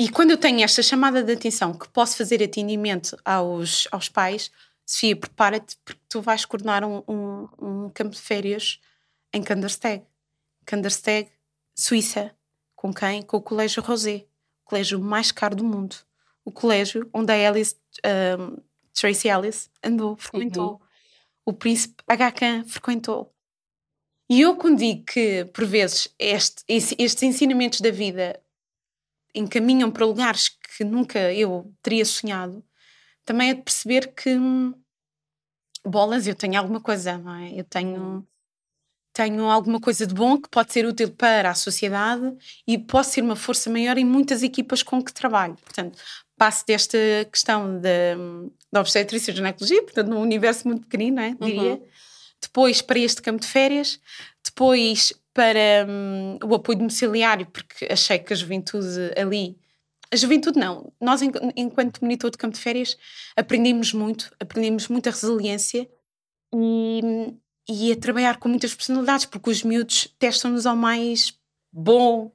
[0.00, 4.50] E quando eu tenho esta chamada de atenção que posso fazer atendimento aos, aos pais,
[4.86, 8.80] Sofia, prepara-te porque tu vais coordenar um, um, um, campo de férias
[9.32, 10.04] em Kandersteg.
[10.66, 11.30] Kandersteg,
[11.74, 12.34] Suíça.
[12.76, 13.22] Com quem?
[13.22, 14.26] Com o Colégio Rosé,
[14.64, 15.96] o colégio mais caro do mundo.
[16.44, 17.76] O colégio onde a Alice,
[18.38, 18.58] um,
[18.92, 20.72] Tracy Ellis andou, frequentou.
[20.72, 20.78] Uhum.
[21.46, 23.34] O príncipe Aga Khan frequentou.
[24.28, 28.40] E eu quando digo que, por vezes, este, estes ensinamentos da vida
[29.34, 32.64] encaminham para lugares que nunca eu teria sonhado,
[33.24, 34.74] também é de perceber que hum,
[35.84, 37.52] bolas, eu tenho alguma coisa, não é?
[37.58, 38.26] Eu tenho,
[39.12, 43.22] tenho alguma coisa de bom que pode ser útil para a sociedade e posso ser
[43.22, 45.56] uma força maior em muitas equipas com que trabalho.
[45.56, 45.98] Portanto,
[46.36, 46.98] passo desta
[47.30, 48.16] questão da,
[48.72, 51.34] da obstetrícia e ginecologia, portanto, num universo muito pequenino, é?
[51.40, 51.74] diria.
[51.74, 51.86] Uhum.
[52.40, 54.00] Depois para este campo de férias,
[54.44, 59.58] depois para hum, o apoio domiciliário, porque achei que a juventude ali
[60.14, 60.92] a juventude não.
[61.00, 61.20] Nós,
[61.56, 62.96] enquanto monitor de campo de férias,
[63.36, 65.88] aprendemos muito, aprendemos muita resiliência
[66.54, 67.34] e,
[67.68, 71.36] e a trabalhar com muitas personalidades, porque os miúdos testam-nos ao mais
[71.72, 72.30] bom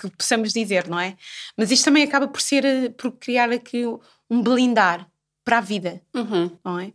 [0.00, 1.16] que possamos dizer, não é?
[1.56, 3.84] Mas isto também acaba por ser, eh, por criar aqui
[4.30, 5.08] um blindar
[5.44, 6.56] para a vida, uhum.
[6.64, 6.92] não é?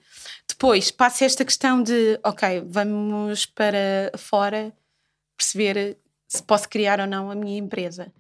[0.48, 4.74] Depois passa esta questão de, ok, vamos para fora
[5.38, 8.13] perceber se posso criar ou não a minha empresa.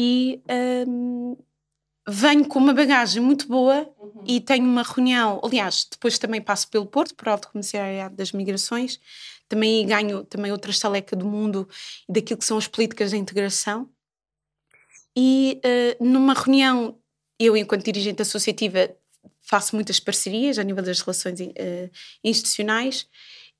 [0.00, 0.40] E
[0.86, 1.36] hum,
[2.08, 4.22] venho com uma bagagem muito boa uhum.
[4.24, 9.00] e tenho uma reunião, aliás, depois também passo pelo Porto, por Alto Comissariado das Migrações,
[9.48, 11.68] também ganho também outra estaleca do mundo
[12.08, 13.90] daquilo que são as políticas de integração.
[15.16, 15.60] E
[16.00, 16.96] uh, numa reunião,
[17.36, 18.94] eu, enquanto dirigente associativa,
[19.42, 21.90] faço muitas parcerias a nível das relações uh,
[22.22, 23.08] institucionais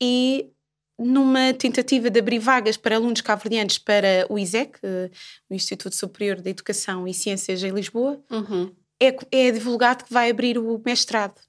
[0.01, 0.53] e
[0.99, 5.11] numa tentativa de abrir vagas para alunos cabo-verdianos para o ISEC, uh,
[5.49, 8.75] o Instituto Superior de Educação e Ciências em Lisboa, uhum.
[9.01, 11.41] é, é divulgado que vai abrir o mestrado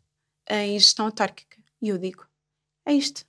[0.49, 1.57] em gestão autárquica.
[1.81, 2.25] E eu digo,
[2.85, 3.25] é isto.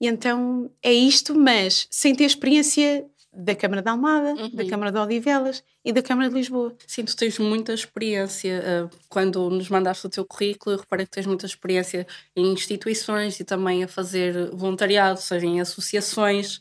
[0.00, 4.50] E então é isto, mas sem ter experiência da Câmara de Almada, uhum.
[4.50, 6.76] da Câmara de Odivelas e da Câmara de Lisboa.
[6.86, 8.62] Sim, tu tens muita experiência.
[8.92, 13.40] Uh, quando nos mandaste o teu currículo, eu reparei que tens muita experiência em instituições
[13.40, 16.60] e também a fazer voluntariado, seja em associações.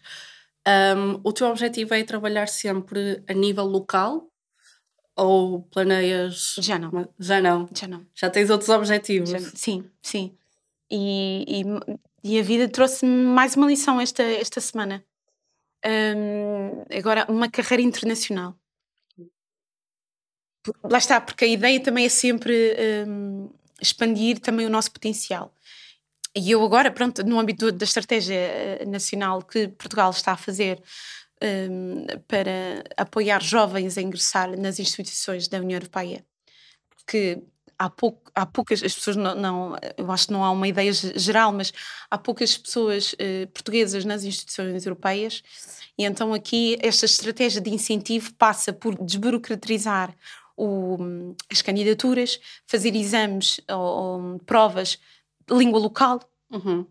[0.66, 4.28] Um, o teu objetivo é trabalhar sempre a nível local
[5.16, 6.56] ou planeias.
[6.60, 7.10] Já não.
[7.20, 7.70] Já não.
[7.76, 8.06] Já não.
[8.16, 9.30] Já tens outros objetivos?
[9.30, 10.38] Já, sim, sim.
[10.90, 11.64] E,
[12.24, 15.04] e, e a vida trouxe-me mais uma lição esta, esta semana
[16.98, 18.56] agora, uma carreira internacional.
[20.84, 22.76] Lá está, porque a ideia também é sempre
[23.82, 25.54] expandir também o nosso potencial.
[26.36, 30.82] E eu agora, pronto, no âmbito da estratégia eh, nacional que Portugal está a fazer
[31.44, 36.26] um, para apoiar jovens a ingressar nas instituições da União Europeia,
[36.96, 37.42] porque
[37.82, 40.94] há, pouco, há poucas, as pessoas não, não, eu acho que não há uma ideia
[40.94, 41.74] geral, mas
[42.10, 45.42] há poucas pessoas eh, portuguesas nas instituições europeias
[45.98, 50.16] e então aqui esta estratégia de incentivo passa por desburocratizar
[50.56, 55.00] o, as candidaturas, fazer exames ou, ou provas
[55.48, 56.20] de língua local,
[56.52, 56.86] uhum.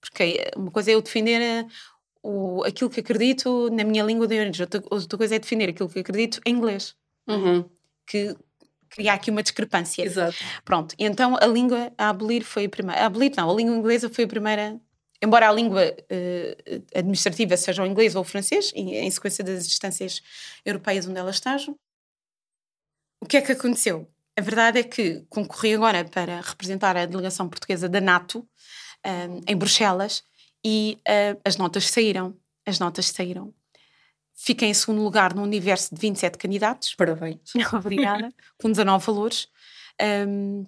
[0.00, 1.66] porque uma coisa é eu defender eh,
[2.22, 5.88] o, aquilo que acredito na minha língua de origem, outra, outra coisa é defender aquilo
[5.88, 6.94] que acredito em inglês.
[7.26, 7.64] Uhum.
[8.06, 8.36] Que
[8.88, 10.02] criar aqui uma discrepância.
[10.02, 10.36] Exato.
[10.64, 13.02] Pronto, então a língua a abolir foi a primeira.
[13.02, 14.80] A abolir, não, a língua inglesa foi a primeira.
[15.22, 19.64] Embora a língua uh, administrativa seja o inglês ou o francês, em, em sequência das
[19.66, 20.20] instâncias
[20.64, 21.74] europeias onde elas estejam,
[23.22, 24.08] o que é que aconteceu?
[24.38, 28.44] A verdade é que concorri agora para representar a delegação portuguesa da NATO um,
[29.02, 30.22] eh, em Bruxelas
[30.64, 32.36] e uh, as notas saíram.
[32.66, 33.54] As notas saíram.
[34.38, 36.94] Fiquei em segundo lugar no universo de 27 candidatos.
[36.94, 37.40] Parabéns.
[37.72, 38.28] Obrigada.
[38.58, 39.48] com 19 valores.
[40.28, 40.66] Um,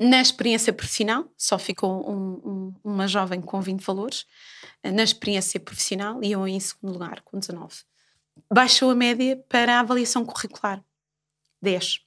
[0.00, 4.26] na experiência profissional, só ficou um, um, uma jovem com 20 valores.
[4.82, 7.74] Na experiência profissional, e eu em segundo lugar, com 19.
[8.50, 10.82] Baixou a média para a avaliação curricular.
[11.60, 12.00] 10.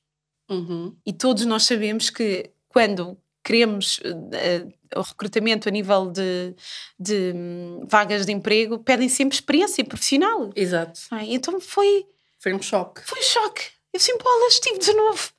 [0.49, 0.97] Uhum.
[1.05, 6.55] E todos nós sabemos que quando queremos uh, o recrutamento a nível de,
[6.99, 10.49] de um, vagas de emprego, pedem sempre experiência profissional.
[10.55, 10.99] Exato.
[11.27, 12.07] Então foi.
[12.39, 13.01] Foi um choque.
[13.05, 13.63] Foi um choque.
[13.93, 15.29] Eu assim, bolas, estive de novo.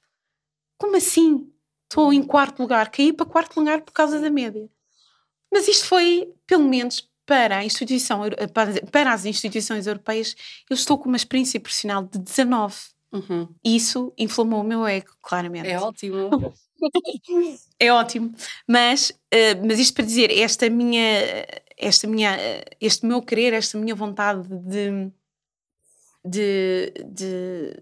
[0.78, 1.50] Como assim?
[1.90, 4.68] Estou em quarto lugar, caí para quarto lugar por causa da média.
[5.52, 8.22] Mas isto foi, pelo menos, para a instituição,
[8.90, 10.34] para as instituições europeias,
[10.68, 12.74] eu estou com uma experiência profissional de 19.
[13.12, 13.48] Uhum.
[13.64, 15.68] Isso inflamou o meu ego, claramente.
[15.68, 16.54] É ótimo.
[17.80, 18.34] é ótimo.
[18.66, 22.36] Mas, uh, mas isto para dizer, esta minha, esta minha,
[22.80, 25.10] este meu querer, esta minha vontade de,
[26.24, 27.76] de, de,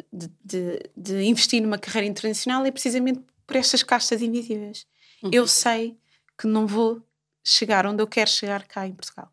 [0.44, 4.86] de, de investir numa carreira internacional é precisamente por estas castas invisíveis.
[5.22, 5.30] Uhum.
[5.32, 5.96] Eu sei
[6.38, 7.02] que não vou
[7.42, 9.30] chegar onde eu quero chegar cá em Portugal.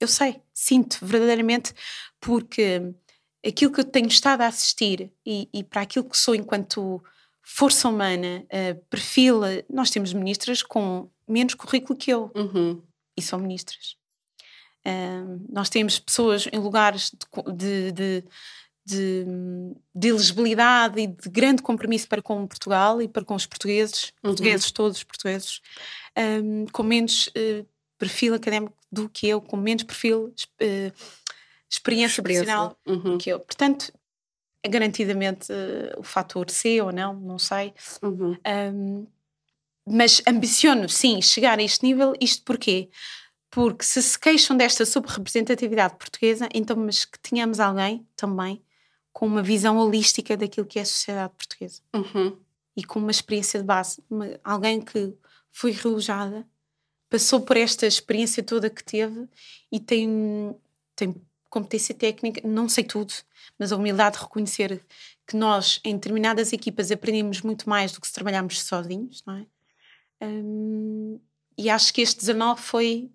[0.00, 1.72] Eu sei, sinto verdadeiramente,
[2.20, 2.92] porque
[3.46, 7.02] aquilo que eu tenho estado a assistir e, e para aquilo que sou enquanto
[7.42, 9.40] força humana, uh, perfil.
[9.68, 12.82] Nós temos ministras com menos currículo que eu uhum.
[13.16, 13.96] e são ministras.
[14.86, 17.12] Uh, nós temos pessoas em lugares
[17.54, 18.24] de, de,
[18.84, 19.24] de,
[19.94, 24.30] de, elegibilidade e de grande compromisso para com Portugal e para com os portugueses, uhum.
[24.30, 25.60] portugueses, todos os portugueses,
[26.42, 30.92] um, com menos uh, perfil académico do que eu, com menos perfil, uh,
[31.70, 32.20] experiência, experiência.
[32.20, 33.18] profissional uhum.
[33.18, 33.38] que eu.
[33.38, 33.92] Portanto,
[34.68, 37.72] garantidamente uh, o fator C ou não, não sei.
[38.02, 38.36] Uhum.
[38.74, 39.06] Um,
[39.88, 42.12] mas ambiciono, sim, chegar a este nível.
[42.20, 42.88] Isto porquê?
[43.50, 48.62] Porque se se queixam desta subrepresentatividade portuguesa, então, mas que tenhamos alguém também
[49.12, 52.38] com uma visão holística daquilo que é a sociedade portuguesa Uhum.
[52.76, 54.02] e com uma experiência de base.
[54.08, 55.12] Uma- alguém que
[55.50, 56.46] foi relojada,
[57.10, 59.28] passou por esta experiência toda que teve
[59.70, 60.56] e tem,
[60.96, 61.14] tem
[61.52, 63.12] competência técnica, não sei tudo,
[63.58, 64.80] mas a humildade de reconhecer
[65.26, 69.46] que nós, em determinadas equipas, aprendemos muito mais do que se trabalharmos sozinhos, não é?
[70.22, 71.20] Hum,
[71.58, 73.10] e acho que este 19 foi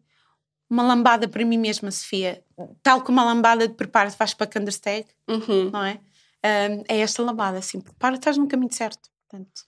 [0.69, 2.43] uma lambada para mim mesma, Sofia.
[2.83, 5.71] Tal como a lambada de prepara-te, vais para Kandersteg, Uhum.
[5.71, 5.99] não é?
[6.45, 9.09] Hum, é esta lambada, assim, prepara-te, estás no caminho certo.
[9.27, 9.65] Portanto,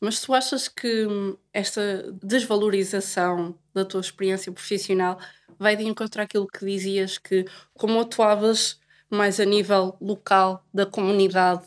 [0.00, 5.18] Mas tu achas que hum, esta desvalorização da tua experiência profissional
[5.58, 8.78] vai de encontro àquilo que dizias que, como atuavas
[9.10, 11.64] mais a nível local da comunidade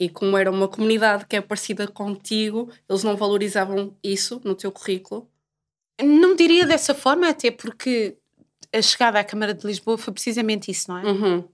[0.00, 4.70] e como era uma comunidade que é parecida contigo, eles não valorizavam isso no teu
[4.70, 5.28] currículo?
[6.00, 8.16] Não diria dessa forma, até porque
[8.72, 11.04] a chegada à Câmara de Lisboa foi precisamente isso, não é?
[11.04, 11.44] Uhum.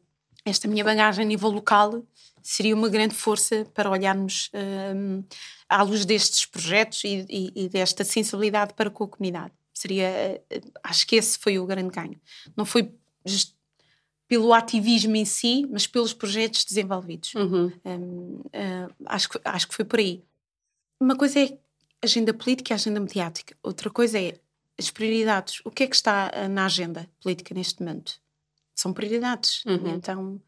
[0.45, 2.05] Esta minha bagagem a nível local
[2.43, 4.51] seria uma grande força para olharmos
[4.95, 5.25] hum,
[5.67, 9.53] à luz destes projetos e, e- e desta sensibilidade para com a comunidade.
[9.75, 12.19] Seria, eh, acho que esse foi o grande ganho.
[12.57, 12.95] Não foi
[13.27, 13.55] just
[14.27, 17.35] pelo ativismo em si, mas pelos projetos desenvolvidos.
[17.35, 17.71] Uhum.
[17.85, 20.23] Hum, ah, acho, que, acho que foi por aí.
[20.99, 21.59] Uma coisa é
[22.03, 23.55] agenda política e agenda mediática.
[23.63, 24.35] Outra coisa é
[24.79, 25.61] as prioridades.
[25.65, 28.19] O que é que está na agenda política neste momento?
[28.75, 29.65] São prioridades.
[29.67, 29.95] Uhum.
[29.95, 30.41] Então,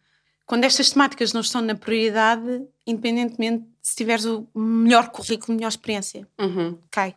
[0.46, 6.26] quando estas temáticas não estão na prioridade, independentemente se tiveres o melhor currículo, melhor experiência,
[6.40, 6.78] Uhum.
[6.90, 7.14] cai.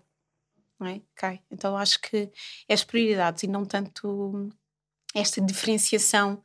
[0.79, 1.01] Não é?
[1.15, 1.41] Cai.
[1.51, 2.31] Então, acho que
[2.67, 4.49] é as prioridades e não tanto
[5.13, 6.41] esta diferenciação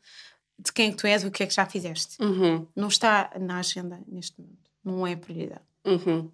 [0.59, 2.67] de quem que tu és e o que é que já fizeste Uhum.
[2.75, 4.71] não está na agenda neste momento.
[4.85, 5.63] Não é prioridade.
[5.85, 6.31] Uhum.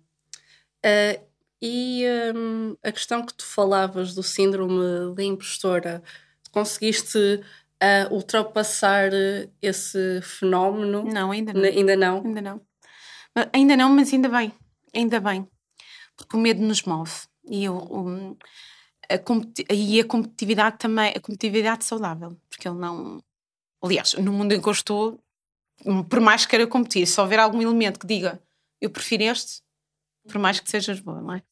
[0.85, 1.21] Ah,
[1.63, 6.03] e hum, a questão que tu falavas do síndrome da impostora,
[6.53, 7.19] conseguiste
[7.81, 9.11] ah, ultrapassar
[9.61, 11.05] esse fenómeno?
[11.05, 11.61] Não, ainda não.
[11.61, 12.17] N- Ainda não?
[12.25, 12.61] Ainda não.
[13.53, 14.53] Ainda não, mas ainda bem.
[14.95, 15.47] Ainda bem.
[16.17, 17.13] Porque o medo nos move.
[17.49, 18.37] E, eu, um,
[19.09, 22.37] a, e a competitividade também, a competitividade saudável.
[22.49, 23.23] Porque ele não.
[23.83, 25.19] Aliás, no mundo em que eu estou,
[26.09, 28.41] por mais que queira competir, se houver algum elemento que diga
[28.81, 29.63] eu prefiro este,
[30.27, 31.43] por mais que sejas boa, não é?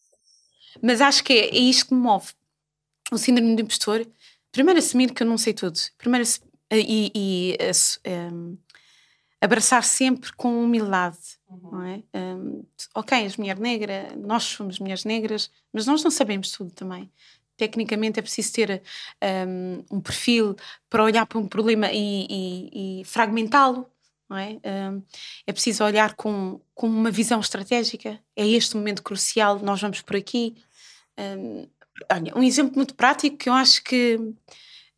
[0.82, 2.32] Mas acho que é, é isto que me move.
[3.12, 4.06] O síndrome do impostor.
[4.50, 5.78] Primeiro, assumir que eu não sei tudo.
[5.96, 6.26] Primeiro,
[6.70, 7.58] e, e
[8.32, 8.58] um,
[9.40, 12.02] abraçar sempre com humildade, não é?
[12.14, 17.10] Um, ok, és mulher negra, nós somos mulheres negras, mas nós não sabemos tudo também.
[17.56, 18.82] Tecnicamente é preciso ter
[19.48, 20.54] um, um perfil
[20.88, 23.86] para olhar para um problema e, e- e fragmentá-lo,
[24.28, 24.58] não é?
[24.64, 25.02] Um,
[25.46, 28.20] é preciso olhar com, com uma visão estratégica.
[28.36, 30.56] É este o momento crucial, nós vamos por aqui.
[31.18, 31.66] Um,
[32.12, 34.18] olha, um exemplo muito prático que eu acho que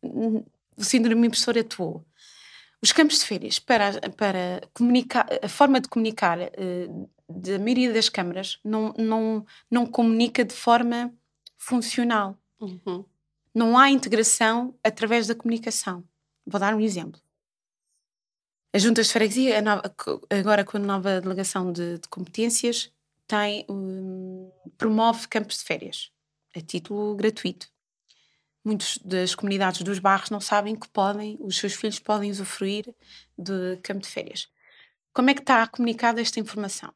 [0.03, 0.43] hum,
[0.77, 2.05] o síndrome impostor atuou.
[2.83, 6.87] Os campos de férias para, para comunicar, a forma de comunicar eh,
[7.29, 11.13] da maioria das câmaras não, não, não comunica de forma
[11.57, 12.37] funcional.
[12.59, 13.05] Uhum.
[13.53, 16.03] Não há integração através da comunicação.
[16.45, 17.21] Vou dar um exemplo.
[18.73, 19.93] As juntas de freguesia, nova-
[20.29, 22.91] agora com a nova delegação de, de competências,
[23.27, 26.11] tem, hum, promove campos de férias
[26.55, 27.67] a título gratuito.
[28.63, 32.93] Muitas das comunidades dos bairros não sabem que podem, os seus filhos podem usufruir
[33.37, 34.47] de campo de férias.
[35.13, 36.93] Como é que está comunicada esta informação?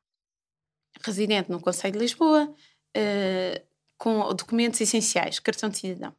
[1.04, 2.54] Residente no Conselho de Lisboa,
[2.96, 3.64] eh,
[3.98, 6.16] com documentos essenciais, cartão de cidadão.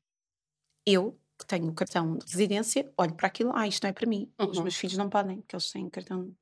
[0.87, 4.09] Eu, que tenho o cartão de residência, olho para aquilo, ah, isto não é para
[4.09, 4.31] mim.
[4.39, 4.65] Os Uhum.
[4.65, 6.35] meus filhos não podem, porque eles têm cartão.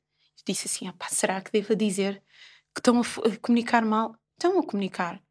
[0.47, 2.23] Disse assim, ah, pá, será que devo dizer
[2.75, 3.05] que estão a
[3.41, 4.17] comunicar mal?
[4.37, 5.23] Estão a comunicar.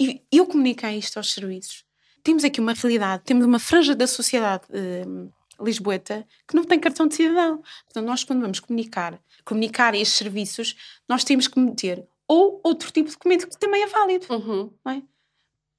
[0.00, 1.84] E eu comuniquei isto aos serviços.
[2.22, 5.04] Temos aqui uma realidade, temos uma franja da sociedade eh,
[5.60, 7.62] lisboeta que não tem cartão de cidadão.
[7.84, 10.76] Portanto, nós quando vamos comunicar, comunicar estes serviços,
[11.08, 14.70] nós temos que meter ou outro tipo de documento que também é válido Uhum.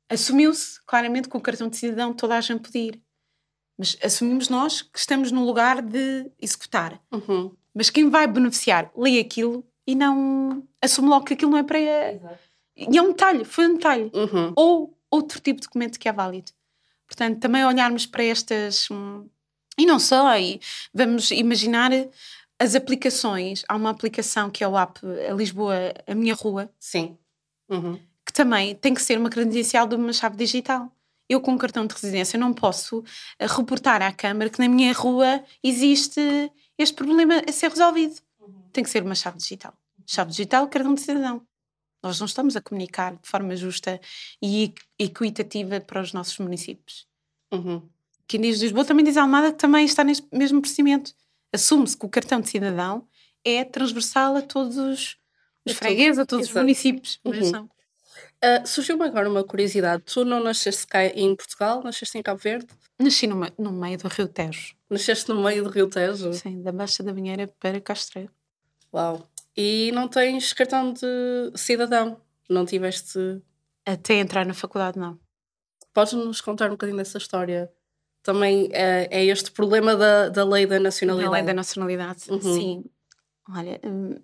[0.09, 3.01] assumiu-se claramente que o cartão de cidadão toda a gente podia ir.
[3.77, 7.01] Mas assumimos nós que estamos no lugar de executar.
[7.11, 7.55] Uhum.
[7.73, 11.79] Mas quem vai beneficiar lê aquilo e não assume logo que aquilo não é para.
[11.79, 14.11] E é um detalhe, foi um detalhe.
[14.13, 14.53] Uhum.
[14.55, 16.51] Ou outro tipo de documento que é válido.
[17.07, 18.89] Portanto, também olharmos para estas.
[18.89, 19.27] hum,
[19.77, 20.59] E não só, e
[20.93, 21.91] vamos imaginar
[22.59, 23.63] as aplicações.
[23.67, 24.99] Há uma aplicação que é o app
[25.29, 27.17] a Lisboa, a minha rua, Sim.
[27.69, 27.99] Uhum.
[28.25, 30.91] que também tem que ser uma credencial de uma chave digital.
[31.29, 33.03] Eu, com um cartão de residência, não posso
[33.39, 36.19] eh, reportar à Câmara que na minha rua existe
[36.77, 38.15] este problema a ser resolvido.
[38.71, 39.73] Tem que ser uma chave digital.
[40.05, 41.41] Chave digital, cartão de cidadão.
[42.03, 43.99] Nós não estamos a comunicar de forma justa
[44.41, 47.07] e equ- equitativa para os nossos municípios.
[47.51, 47.81] Uhum.
[48.27, 51.13] Quem diz Lisboa também diz Almada que também está neste mesmo procedimento.
[51.53, 53.07] Assume-se que o cartão de cidadão
[53.45, 55.17] é transversal a todos os
[55.69, 56.63] A fregueses, a todos os exato.
[56.63, 57.19] municípios.
[57.23, 57.69] mas Uhum.
[58.41, 60.03] Ah, Surgiu-me agora uma curiosidade.
[60.03, 62.67] Tu não nasceste cá em Portugal, nasceste em Cabo Verde?
[62.99, 66.33] Nasci no, no meio do Rio Tejo, Nasceste no meio do Rio Tejo?
[66.33, 68.31] sim, da Baixa da Banheira para Castreiro.
[68.93, 69.27] Uau.
[69.55, 72.19] E não tens cartão de cidadão?
[72.49, 73.19] Não tiveste.
[73.85, 75.19] Até entrar na faculdade, não.
[75.93, 77.71] Podes-nos contar um bocadinho dessa história?
[78.23, 81.29] Também é, é este problema da, da lei da nacionalidade.
[81.31, 82.41] Na lei da nacionalidade, Uhum.
[82.41, 82.85] sim.
[83.49, 84.15] Olha, hum,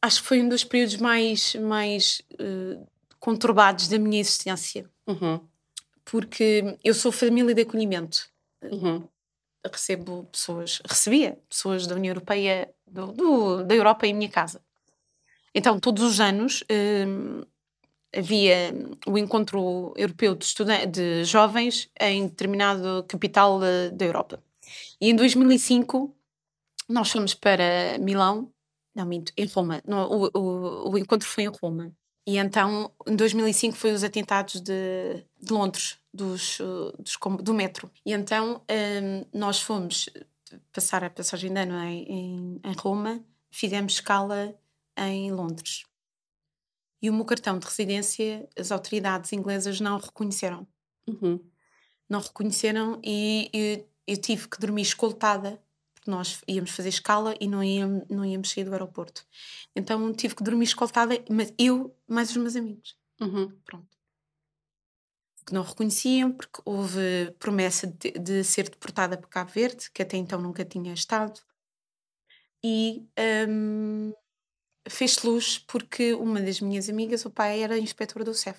[0.00, 2.78] acho que foi um dos períodos mais, mais eh,
[3.18, 5.40] conturbados da minha existência, Uhum,
[6.04, 8.30] porque eu sou família de acolhimento.
[8.62, 9.06] uhum,
[9.66, 14.62] recebo pessoas, recebia pessoas da União Europeia, do, do- da Europa em minha casa.
[15.58, 17.42] Então, todos os anos hum,
[18.16, 18.72] havia
[19.08, 24.40] o encontro europeu de, de jovens em determinado capital da, da Europa.
[25.00, 26.14] E em 2005
[26.88, 28.52] nós fomos para Milão,
[28.94, 29.82] não minto, em Roma.
[29.84, 31.92] Não, o, o, o encontro foi em Roma.
[32.24, 37.90] E então, em 2005 foi os atentados de, de Londres, dos, uh, dos do metro.
[38.06, 40.08] E então hum, nós fomos
[40.72, 44.54] passar a passagem de ano em, em, em Roma, fizemos escala
[45.06, 45.84] em Londres.
[47.00, 50.66] E o meu cartão de residência, as autoridades inglesas não reconheceram.
[51.08, 51.40] uhum.
[52.08, 55.62] Não reconheceram e eu, eu tive que dormir escoltada,
[55.94, 59.26] porque nós íamos fazer escala e não íamos, não íamos sair do aeroporto.
[59.76, 62.96] Então tive que dormir escoltada, mas eu mais os meus amigos.
[63.20, 63.54] Uhum.
[63.64, 63.98] Pronto.
[65.46, 70.16] Que não reconheciam, porque houve promessa de, de ser deportada para Cabo Verde, que até
[70.16, 71.40] então nunca tinha estado.
[72.64, 73.06] E
[73.48, 74.12] hum,
[74.88, 78.58] fez luz porque uma das minhas amigas, o pai era inspetor do CEF.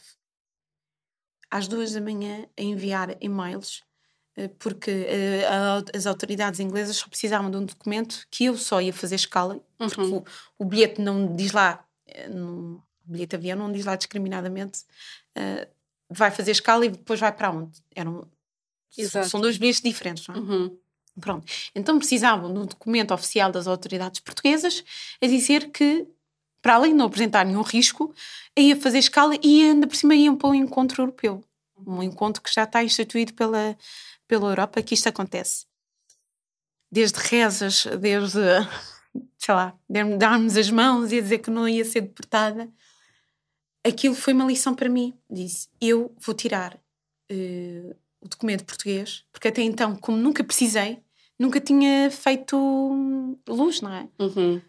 [1.52, 3.82] Às duas da manhã, a enviar e-mails,
[4.36, 5.44] eh, porque eh,
[5.96, 10.00] as autoridades inglesas só precisavam de um documento que eu só ia fazer escala, porque
[10.02, 10.18] Uhum.
[10.18, 10.26] o,
[10.60, 14.84] o bilhete não diz lá, eh, no o bilhete de avião não diz lá discriminadamente,
[15.36, 15.68] eh,
[16.08, 17.82] vai fazer escala e depois vai para onde?
[17.96, 18.30] Eram,
[18.96, 19.28] Exato.
[19.30, 20.38] são dois bilhetes diferentes, não é?
[20.40, 20.78] Uhum.
[21.20, 21.52] Pronto.
[21.74, 24.84] Então precisavam de um documento oficial das autoridades portuguesas
[25.20, 26.08] a dizer que,
[26.62, 28.14] para além de não apresentar nenhum risco,
[28.57, 31.43] ia fazer escala e ainda por cima iam para um encontro europeu.
[31.86, 33.78] Um encontro que já está instituído pela,
[34.28, 35.66] pela Europa que isto acontece.
[36.91, 38.39] Desde rezas, desde,
[39.38, 39.78] sei lá,
[40.18, 42.70] darmos as mãos e dizer que não ia ser deportada.
[43.86, 45.14] Aquilo foi uma lição para mim.
[45.30, 46.78] Disse, eu vou tirar
[47.30, 51.01] eh, o documento português, porque até então, como nunca precisei,
[51.38, 54.10] nunca tinha feito hum, luz, não é?
[54.20, 54.62] Uhum.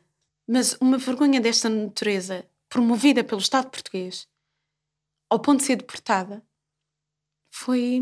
[0.53, 4.27] Mas uma vergonha desta natureza, promovida pelo Estado português,
[5.31, 6.45] ao ponto de ser deportada,
[7.53, 8.01] foi,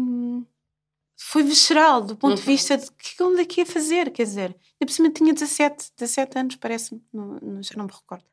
[1.20, 2.46] foi visceral, do ponto de Uhum.
[2.46, 5.92] vista de que onde é que ia fazer, quer dizer, eu por cima tinha 17,
[5.94, 7.02] 17 anos, parece-me,
[7.60, 8.24] já não me recordo.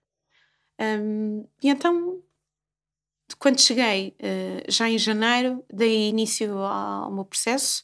[0.80, 2.24] Hum, e então,
[3.38, 7.84] quando cheguei, eh, já em janeiro, dei início ao meu processo,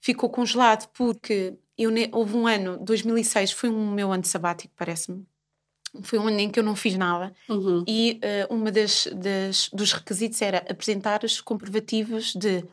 [0.00, 5.26] ficou congelado porque eu, houve um ano, 2006, foi um meu ano sabático, parece-me.
[6.02, 7.84] Foi um ano em que eu não fiz nada Uhum.
[7.86, 12.64] e eh, uma das, das- dos requisitos era apresentar os comprovativos de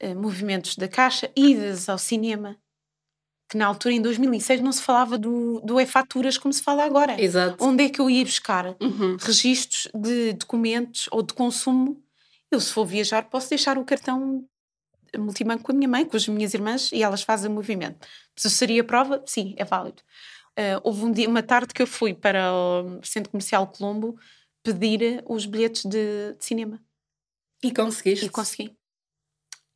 [0.00, 2.56] eh, movimentos da caixa, idas ao cinema,
[3.48, 7.20] que na altura, em 2006, não se falava do, do e-faturas como se fala agora.
[7.22, 7.62] Exato.
[7.64, 9.16] Onde é que eu ia buscar Uhum.
[9.20, 12.02] registros de documentos ou de consumo?
[12.50, 14.44] Eu, se for viajar, posso deixar o cartão
[15.16, 18.06] multibanco com a minha mãe, com as minhas irmãs, e elas fazem o movimento.
[18.36, 20.02] Se seria prova, sim, é válido.
[20.56, 24.18] Ah, houve um dia, uma tarde que eu fui para o Centro Comercial Colombo
[24.62, 26.80] pedir os bilhetes de, de cinema.
[27.62, 28.26] E conseguiste?
[28.26, 28.76] E consegui.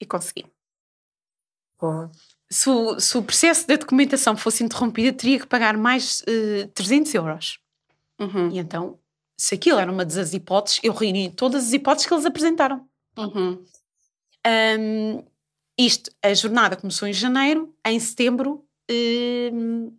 [0.00, 0.46] E consegui.
[2.50, 7.14] Se o, se o processo da documentação fosse interrompido, teria que pagar mais eh, 300
[7.14, 7.58] euros.
[8.18, 8.50] Uhum.
[8.50, 8.98] E então,
[9.38, 12.86] se aquilo era uma das hipóteses, eu reuni todas as hipóteses que eles apresentaram.
[13.16, 13.64] Uhum.
[14.44, 15.24] Ahm,
[15.78, 19.96] isto, a jornada começou em janeiro, em setembro, hum,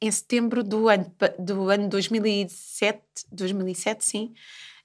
[0.00, 4.32] em setembro do ano, do ano 2007, 2007 sim,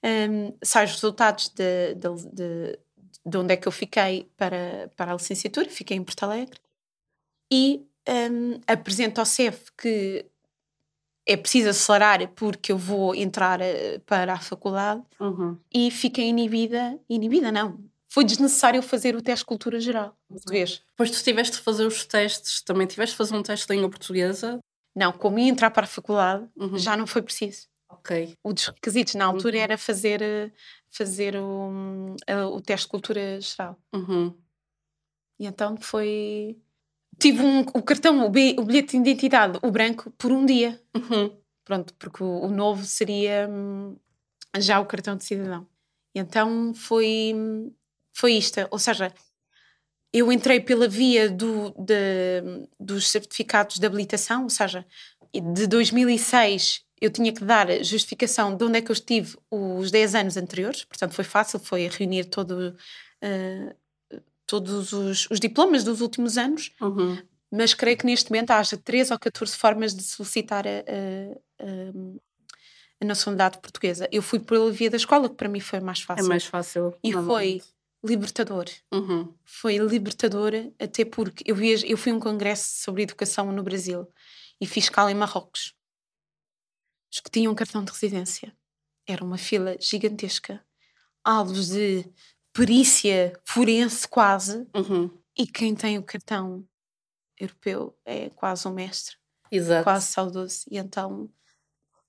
[0.03, 2.79] hum, saem os resultados de, de, de,
[3.25, 6.59] de onde é que eu fiquei para, para a licenciatura, fiquei em Porto Alegre,
[7.51, 10.25] e hum, apresento ao CEF que
[11.25, 15.57] é preciso acelerar porque eu vou entrar eh, para a faculdade, Uhum.
[15.73, 20.81] e fiquei inibida, inibida não, foi desnecessário fazer o teste de cultura geral, português.
[20.89, 23.89] Depois tu tiveste de fazer os testes, também tiveste de fazer um teste de língua
[23.89, 24.59] portuguesa.
[24.95, 26.77] Não, como ia entrar para a faculdade, Uhum.
[26.77, 27.67] já não foi preciso.
[27.89, 28.35] Ok.
[28.43, 29.63] O dos requisitos na altura Uhum.
[29.63, 30.51] era fazer, eh,
[30.89, 33.77] fazer o, eh, o teste de cultura geral.
[33.93, 34.35] Uhum.
[35.39, 36.57] E então foi...
[37.19, 40.81] Tive um, o cartão, o, bi- o bilhete de identidade, o branco, por um dia.
[40.95, 41.37] Uhum.
[41.63, 43.95] Pronto, porque o, o novo seria hum,
[44.57, 45.67] já o cartão de cidadão.
[46.15, 47.33] E então foi,
[48.15, 48.59] foi isto.
[48.71, 49.13] Ou seja,
[50.13, 54.85] eu entrei pela via do, de, dos certificados de habilitação, ou seja,
[55.33, 60.15] de 2006 eu tinha que dar justificação de onde é que eu estive os 10
[60.15, 62.77] anos anteriores, portanto foi fácil, foi reunir todo,
[63.23, 67.17] uh, todos os, os, diplomas dos últimos anos, uhum.
[67.51, 72.21] mas creio que neste momento haja 13 ou 14 formas de solicitar a, a, a,
[73.01, 74.07] a nacionalidade portuguesa.
[74.11, 76.25] Eu fui pela via da escola, que para mim foi mais fácil.
[76.25, 76.93] É mais fácil.
[77.03, 77.61] E foi
[78.03, 78.65] libertador.
[78.91, 79.33] Uhum.
[79.43, 84.11] Foi libertador, até porque eu, via, eu fui a um congresso sobre educação no Brasil
[84.59, 85.73] e fiscal em Marrocos.
[87.11, 88.55] Os que tinham cartão de residência.
[89.07, 90.65] Era uma fila gigantesca.
[91.23, 92.05] Alvos de
[92.51, 94.67] perícia forense quase.
[94.75, 95.09] Uhum.
[95.37, 96.67] E quem tem o cartão
[97.39, 99.15] europeu é quase um mestre.
[99.51, 99.83] Exato.
[99.83, 100.65] Quase saudoso.
[100.69, 101.29] E então,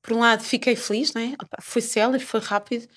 [0.03, 1.37] por um lado, fiquei feliz, não é?
[1.61, 2.89] Foi célebre, foi rápido.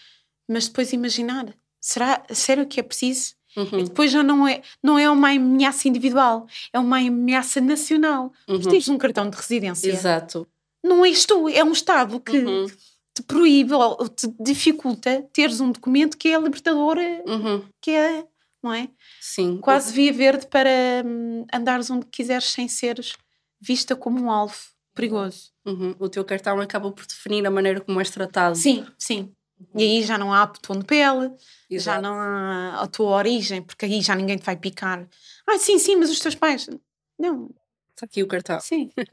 [0.47, 3.79] Mas depois imaginar, será sério que é preciso Uhum.
[3.79, 8.31] E depois já não é, não é uma ameaça individual, é uma ameaça nacional.
[8.47, 8.59] Uhum.
[8.61, 9.89] Tens um cartão de residência.
[9.89, 10.47] Exato.
[10.83, 12.67] Não és tu, é um Estado que Uhum.
[13.15, 17.63] te proíbe ou te dificulta teres um documento que é libertador, Uhum.
[17.81, 18.25] que é,
[18.61, 18.89] não é?
[19.19, 19.57] Sim.
[19.57, 20.69] Quase via verde para
[21.03, 23.15] hum, andares onde quiseres sem seres
[23.59, 24.55] vista como um alvo
[24.93, 25.51] perigoso.
[25.65, 25.95] Uhum.
[25.97, 28.55] O teu cartão acaba por definir a maneira como és tratado.
[28.55, 29.31] Sim, sim.
[29.75, 31.29] E aí já não há botão de pele,
[31.69, 32.01] já Exato.
[32.01, 35.07] não há a tua origem, porque aí já ninguém te vai picar.
[35.47, 36.69] Ah, sim, sim, mas os teus pais.
[37.17, 37.49] Não,
[37.91, 38.59] Está aqui o cartão.
[38.59, 38.91] sim.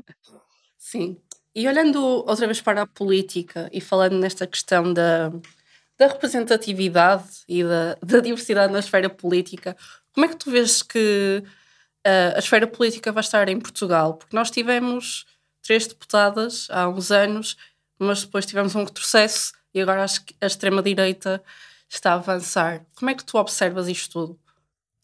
[0.77, 1.19] Sim.
[1.55, 5.31] E olhando outra vez para a política e falando nesta questão da,
[5.97, 9.75] da representatividade e da, da diversidade na esfera política,
[10.13, 11.43] como é que tu vês que
[12.07, 14.15] uh, a esfera política vai estar em Portugal?
[14.15, 15.25] Porque nós tivemos
[15.63, 17.57] três deputadas há uns anos,
[17.99, 21.43] mas depois tivemos um retrocesso e agora acho que a extrema-direita
[21.89, 22.85] está a avançar.
[22.95, 24.41] Como é que tu observas isto tudo?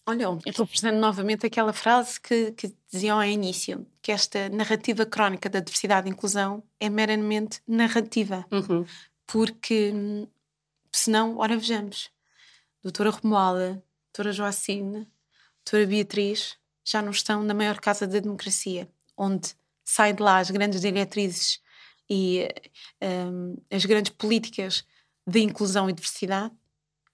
[0.06, 5.04] Olha, eu estou presente novamente aquela frase que, que diziam ao início, que esta narrativa
[5.06, 8.84] crónica da diversidade e inclusão é meramente narrativa, Uhum.
[9.26, 10.26] porque hum,
[10.90, 12.10] senão, ora vejamos,
[12.82, 15.06] doutora Romualda, doutora Joacine,
[15.64, 19.54] doutora Beatriz já não estão na maior casa da democracia, onde
[19.84, 21.60] saem de lá as grandes diretrizes
[22.10, 22.48] e
[23.32, 24.84] hum, as grandes políticas
[25.26, 26.52] de inclusão e diversidade,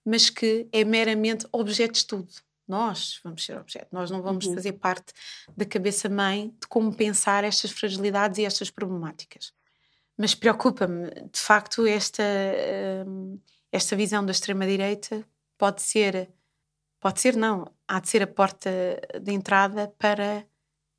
[0.03, 2.33] mas que é meramente objeto de estudo.
[2.67, 4.55] Nós vamos ser objeto, nós não vamos Uhum.
[4.55, 5.13] fazer parte
[5.55, 9.53] da cabeça-mãe de como pensar estas fragilidades e estas problemáticas.
[10.17, 12.23] Mas preocupa-me, de facto, esta,
[13.05, 13.39] hum,
[13.71, 15.23] esta visão da extrema-direita
[15.57, 16.29] pode ser,
[16.99, 18.69] pode ser não, há de ser a porta
[19.21, 20.45] de entrada para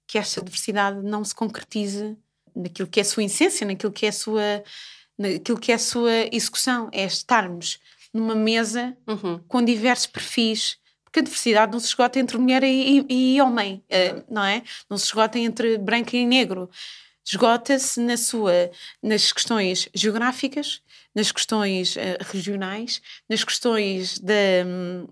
[0.06, 2.16] que esta diversidade não se concretize
[2.58, 4.62] naquilo que é a sua essência, naquilo que é a sua,
[5.18, 7.78] naquilo que é sua execução, é estarmos
[8.12, 9.38] numa mesa Uhum.
[9.46, 13.82] com diversos perfis, porque a diversidade não se esgota entre mulher e, e- e homem,
[13.88, 14.62] eh, não é?
[14.90, 16.68] Não se esgota entre branco e negro.
[17.26, 18.70] Esgota-se na sua,
[19.02, 20.80] nas questões geográficas,
[21.14, 24.34] nas questões eh, regionais, nas questões da,
[24.66, 25.06] hum,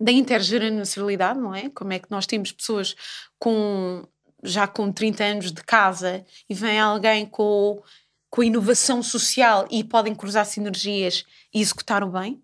[0.00, 1.68] da intergeracionalidade, não é?
[1.70, 2.94] Como é que nós temos pessoas
[3.38, 4.04] com
[4.42, 7.82] já com 30 anos de casa e vem alguém com,
[8.30, 11.24] com inovação social e podem cruzar sinergias
[11.54, 12.42] e executar o bem,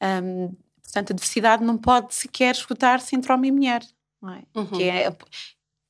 [0.00, 0.20] é?
[0.22, 3.82] Hum, portanto, a diversidade não pode sequer esgotar-se entre homem e mulher,
[4.24, 4.58] é?
[4.58, 4.66] Uhum.
[4.66, 5.16] Que é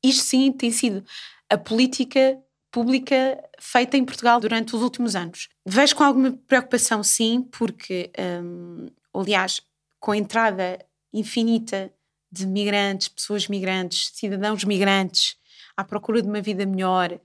[0.03, 1.05] isto sim tem sido
[1.49, 2.39] a política
[2.71, 5.49] pública feita em Portugal durante os últimos anos.
[5.65, 8.11] Vejo com alguma preocupação, sim, porque,
[8.43, 9.61] hum, aliás,
[10.01, 11.93] com a entrada infinita
[12.33, 15.37] de migrantes, pessoas migrantes, cidadãos migrantes
[15.77, 17.19] à procura de uma vida melhor,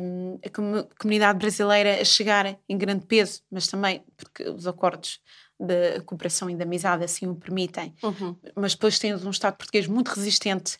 [0.00, 5.20] hum, a comu- comunidade brasileira a chegar em grande peso, mas também porque os acordos
[5.58, 8.36] de cooperação e de amizade assim o permitem, Uhum.
[8.56, 10.78] mas depois temos um Estado português muito resistente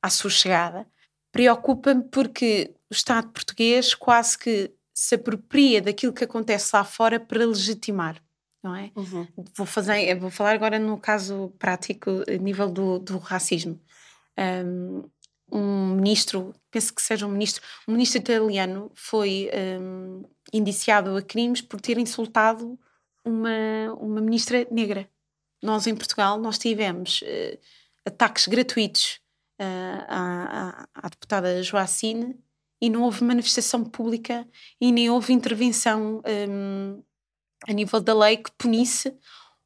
[0.00, 0.86] à sua chegada.
[1.32, 7.44] Preocupa-me porque o Estado português quase que se apropria daquilo que acontece lá fora para
[7.46, 8.22] legitimar,
[8.62, 8.90] não é?
[8.94, 9.26] Uhum.
[9.56, 13.80] Vou, fazer, vou falar agora no caso prático, a nível do, do racismo.
[14.38, 15.04] Um,
[15.50, 19.50] um ministro, penso que seja um ministro, um ministro italiano foi
[19.80, 22.78] um, indiciado a crimes por ter insultado
[23.24, 25.08] uma, uma ministra negra.
[25.62, 27.58] Nós em Portugal nós tivemos eh,
[28.04, 29.20] ataques gratuitos
[29.58, 32.36] eh, à, à, à deputada Joacine
[32.80, 34.48] e não houve manifestação pública
[34.80, 37.00] e nem houve intervenção hum,
[37.68, 39.14] a nível da lei que punisse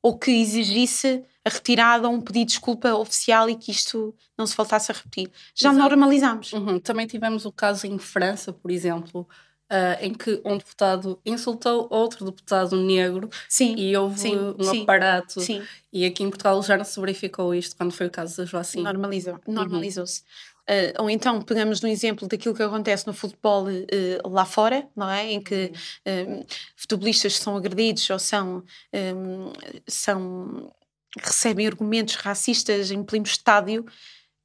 [0.02, 4.46] ou que exigisse a retirada ou um pedido de desculpa oficial e que isto não
[4.46, 5.30] se voltasse a repetir.
[5.54, 5.88] Já Exato.
[5.88, 6.52] normalizamos.
[6.52, 6.78] Uhum.
[6.78, 9.26] Também tivemos o caso em França, por exemplo,
[9.70, 14.82] uh, em que um deputado insultou outro deputado negro sim, e houve sim, um sim,
[14.82, 15.40] aparato.
[15.40, 15.62] Sim.
[15.92, 18.82] E aqui em Portugal já não se verificou isto quando foi o caso da Joacim.
[18.82, 20.20] Normalizou, normalizou-se.
[20.20, 20.55] Uhum.
[20.68, 25.08] Uh, ou então pegamos no exemplo daquilo que acontece no futebol uh, lá fora, não
[25.08, 25.30] é?
[25.30, 25.72] Em que
[26.06, 26.44] um,
[26.74, 29.52] futebolistas são agredidos ou são, um,
[29.86, 30.72] são
[31.18, 33.86] recebem argumentos racistas em pleno estádio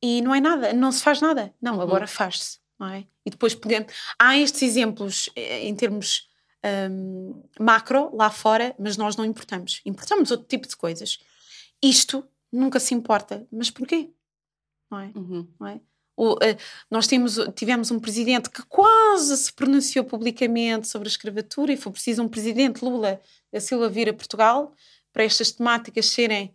[0.01, 1.53] e não é nada, não se faz nada.
[1.59, 1.81] Não, uhum.
[1.81, 3.05] agora faz-se não é?
[3.23, 3.85] E depois pegando.
[4.17, 6.27] Há estes exemplos eh, em termos
[6.89, 9.81] um, macro lá fora, mas nós não importamos.
[9.85, 11.19] Importamos outro tipo de coisas.
[11.81, 13.47] Isto nunca se importa.
[13.51, 14.09] Mas porquê?
[14.89, 15.11] Não é?
[15.15, 15.47] Uhum.
[15.59, 15.79] Não é?
[16.21, 16.37] O, uh,
[16.87, 21.91] nós temos, tivemos um presidente que quase se pronunciou publicamente sobre a escravatura e foi
[21.91, 23.19] preciso um presidente, Lula
[23.51, 24.71] da Silva, vir a Portugal
[25.11, 26.53] para estas temáticas serem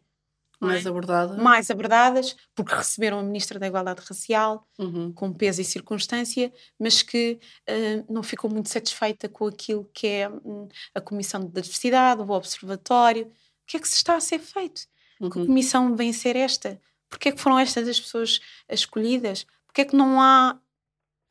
[0.60, 1.36] mais abordadas.
[1.42, 5.12] Mais abordadas, porque receberam a Ministra da Igualdade Racial, uhum.
[5.12, 7.36] com peso e circunstância, mas que
[7.68, 12.30] uh, não ficou muito satisfeita com aquilo que é um, a Comissão de Diversidade, o
[12.30, 13.24] Observatório.
[13.26, 14.82] O que é que se está a ser feito?
[15.20, 15.28] Uhum.
[15.28, 16.80] Que comissão vem ser esta?
[17.08, 18.40] Porquê é que foram estas as pessoas
[18.70, 19.44] escolhidas?
[19.76, 20.58] Porquê é que não há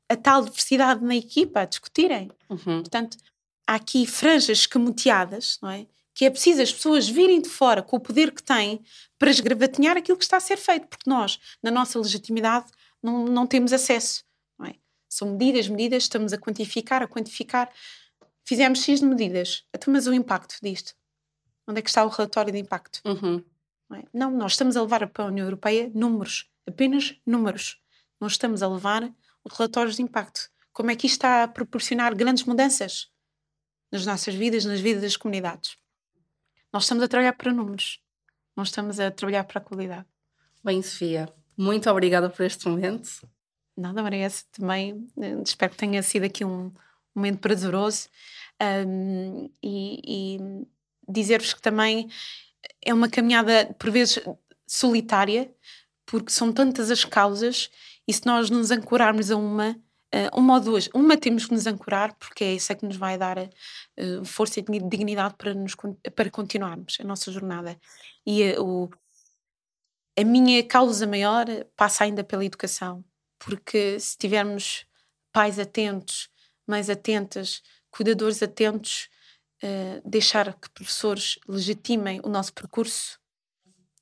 [0.08, 2.30] a tal diversidade na equipa a discutirem?
[2.48, 2.84] Uhum.
[2.84, 3.18] Portanto,
[3.66, 5.88] há aqui franjas escamoteadas, não é?
[6.14, 8.86] que é preciso as pessoas virem de fora com o poder que têm
[9.18, 12.68] para esgravatinhar aquilo que está a ser feito, porque nós, na nossa legitimidade,
[13.02, 14.24] não, não temos acesso.
[14.60, 14.76] Não é?
[15.10, 17.72] São medidas, medidas, estamos a quantificar, a quantificar.
[18.46, 20.94] Fizemos X de medidas, então, mas o impacto disto?
[21.68, 23.02] Onde é que está o relatório de impacto?
[23.06, 23.44] Uhum.
[23.90, 24.04] Não, é?
[24.14, 27.84] não, nós estamos a levar para a União Europeia números, apenas números.
[28.20, 29.14] Não estamos a levar
[29.50, 30.50] relatórios de impacto.
[30.72, 33.10] Como é que isto está a proporcionar grandes mudanças
[33.92, 35.78] nas nossas vidas, nas vidas das comunidades?
[36.72, 38.02] Nós estamos a trabalhar para números,
[38.56, 40.06] não estamos a trabalhar para a qualidade.
[40.64, 43.28] Bem, Sofia, muito obrigada por este momento.
[43.78, 45.08] Nada, merece também.
[45.22, 46.74] Eh, espero que tenha sido aqui um
[47.14, 48.10] momento prazeroso
[48.88, 50.02] um, e,
[50.38, 50.68] e
[51.08, 52.10] dizer-vos que também
[52.84, 54.20] é uma caminhada, por vezes,
[54.68, 55.54] solitária,
[56.06, 57.70] porque são tantas as causas
[58.08, 59.76] e se nós nos ancorarmos a uma,
[60.34, 60.90] uma ou duas.
[60.94, 64.60] Uma temos que nos ancorar, porque é isso é que nos vai dar uh, força
[64.60, 65.76] e dignidade para, nos,
[66.16, 67.80] para continuarmos a nossa jornada.
[68.26, 68.90] E uh, o,
[70.18, 71.46] a minha causa maior
[71.76, 73.04] passa ainda pela educação,
[73.40, 74.86] porque se tivermos
[75.34, 76.30] pais atentos,
[76.66, 79.10] mães atentas, cuidadores atentos,
[80.06, 83.20] deixar que professores legitimem o nosso percurso,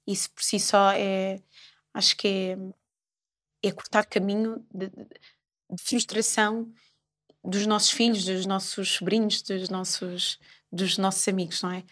[0.06, 1.41] isso por si só é,
[1.93, 2.58] acho que é,
[3.64, 5.05] é cortar caminho de, de,
[5.82, 6.72] frustração
[7.43, 10.39] dos nossos filhos, dos nossos sobrinhos, dos nossos,
[10.72, 11.84] dos nossos amigos, não é?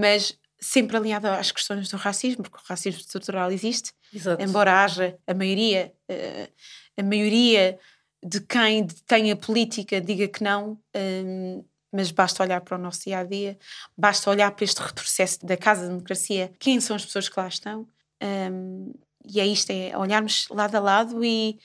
[0.00, 4.42] Mas sempre alinhado às questões do racismo, porque o racismo estrutural existe, Exato.
[4.42, 6.50] embora haja a maioria, eh,
[6.96, 7.78] a maioria
[8.22, 13.04] de quem tem a política diga que não, eh, mas basta olhar para o nosso
[13.04, 13.58] dia a dia,
[13.96, 17.48] basta olhar para este retrocesso da casa da democracia, quem são as pessoas que lá
[17.48, 17.88] estão,
[18.20, 18.50] eh,
[19.24, 21.58] e é isto, é olharmos lado a lado e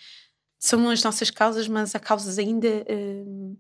[0.59, 2.67] são as nossas causas, mas há causas ainda.
[2.67, 3.57] Uh,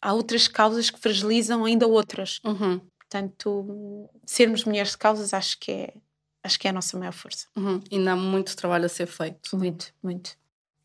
[0.00, 2.40] há outras causas que fragilizam ainda outras.
[2.44, 2.80] Uhum.
[2.98, 5.94] Portanto, sermos mulheres de causas acho que é,
[6.42, 7.46] acho que é a nossa maior força.
[7.56, 7.80] Uhum.
[7.90, 9.56] Ainda há muito trabalho a ser feito.
[9.56, 10.36] Muito, muito.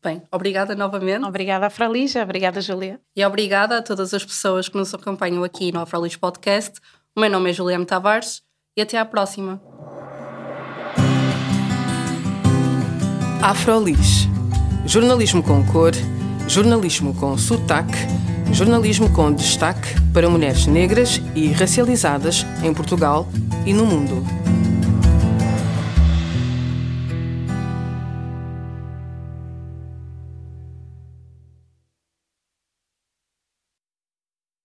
[0.02, 1.24] Bem, obrigada novamente.
[1.24, 2.22] Obrigada, Afralija.
[2.22, 3.00] Obrigada, Julia.
[3.16, 6.78] E obrigada a todas as pessoas que nos acompanham aqui no Afralis Podcast.
[7.16, 8.42] O meu nome é Juliana Tavares
[8.76, 9.62] e até à próxima.
[13.44, 14.26] Afrolis
[14.86, 15.92] jornalismo com cor,
[16.48, 17.98] jornalismo com sotaque,
[18.50, 23.28] jornalismo com destaque para mulheres negras e racializadas em Portugal
[23.66, 24.24] e no mundo.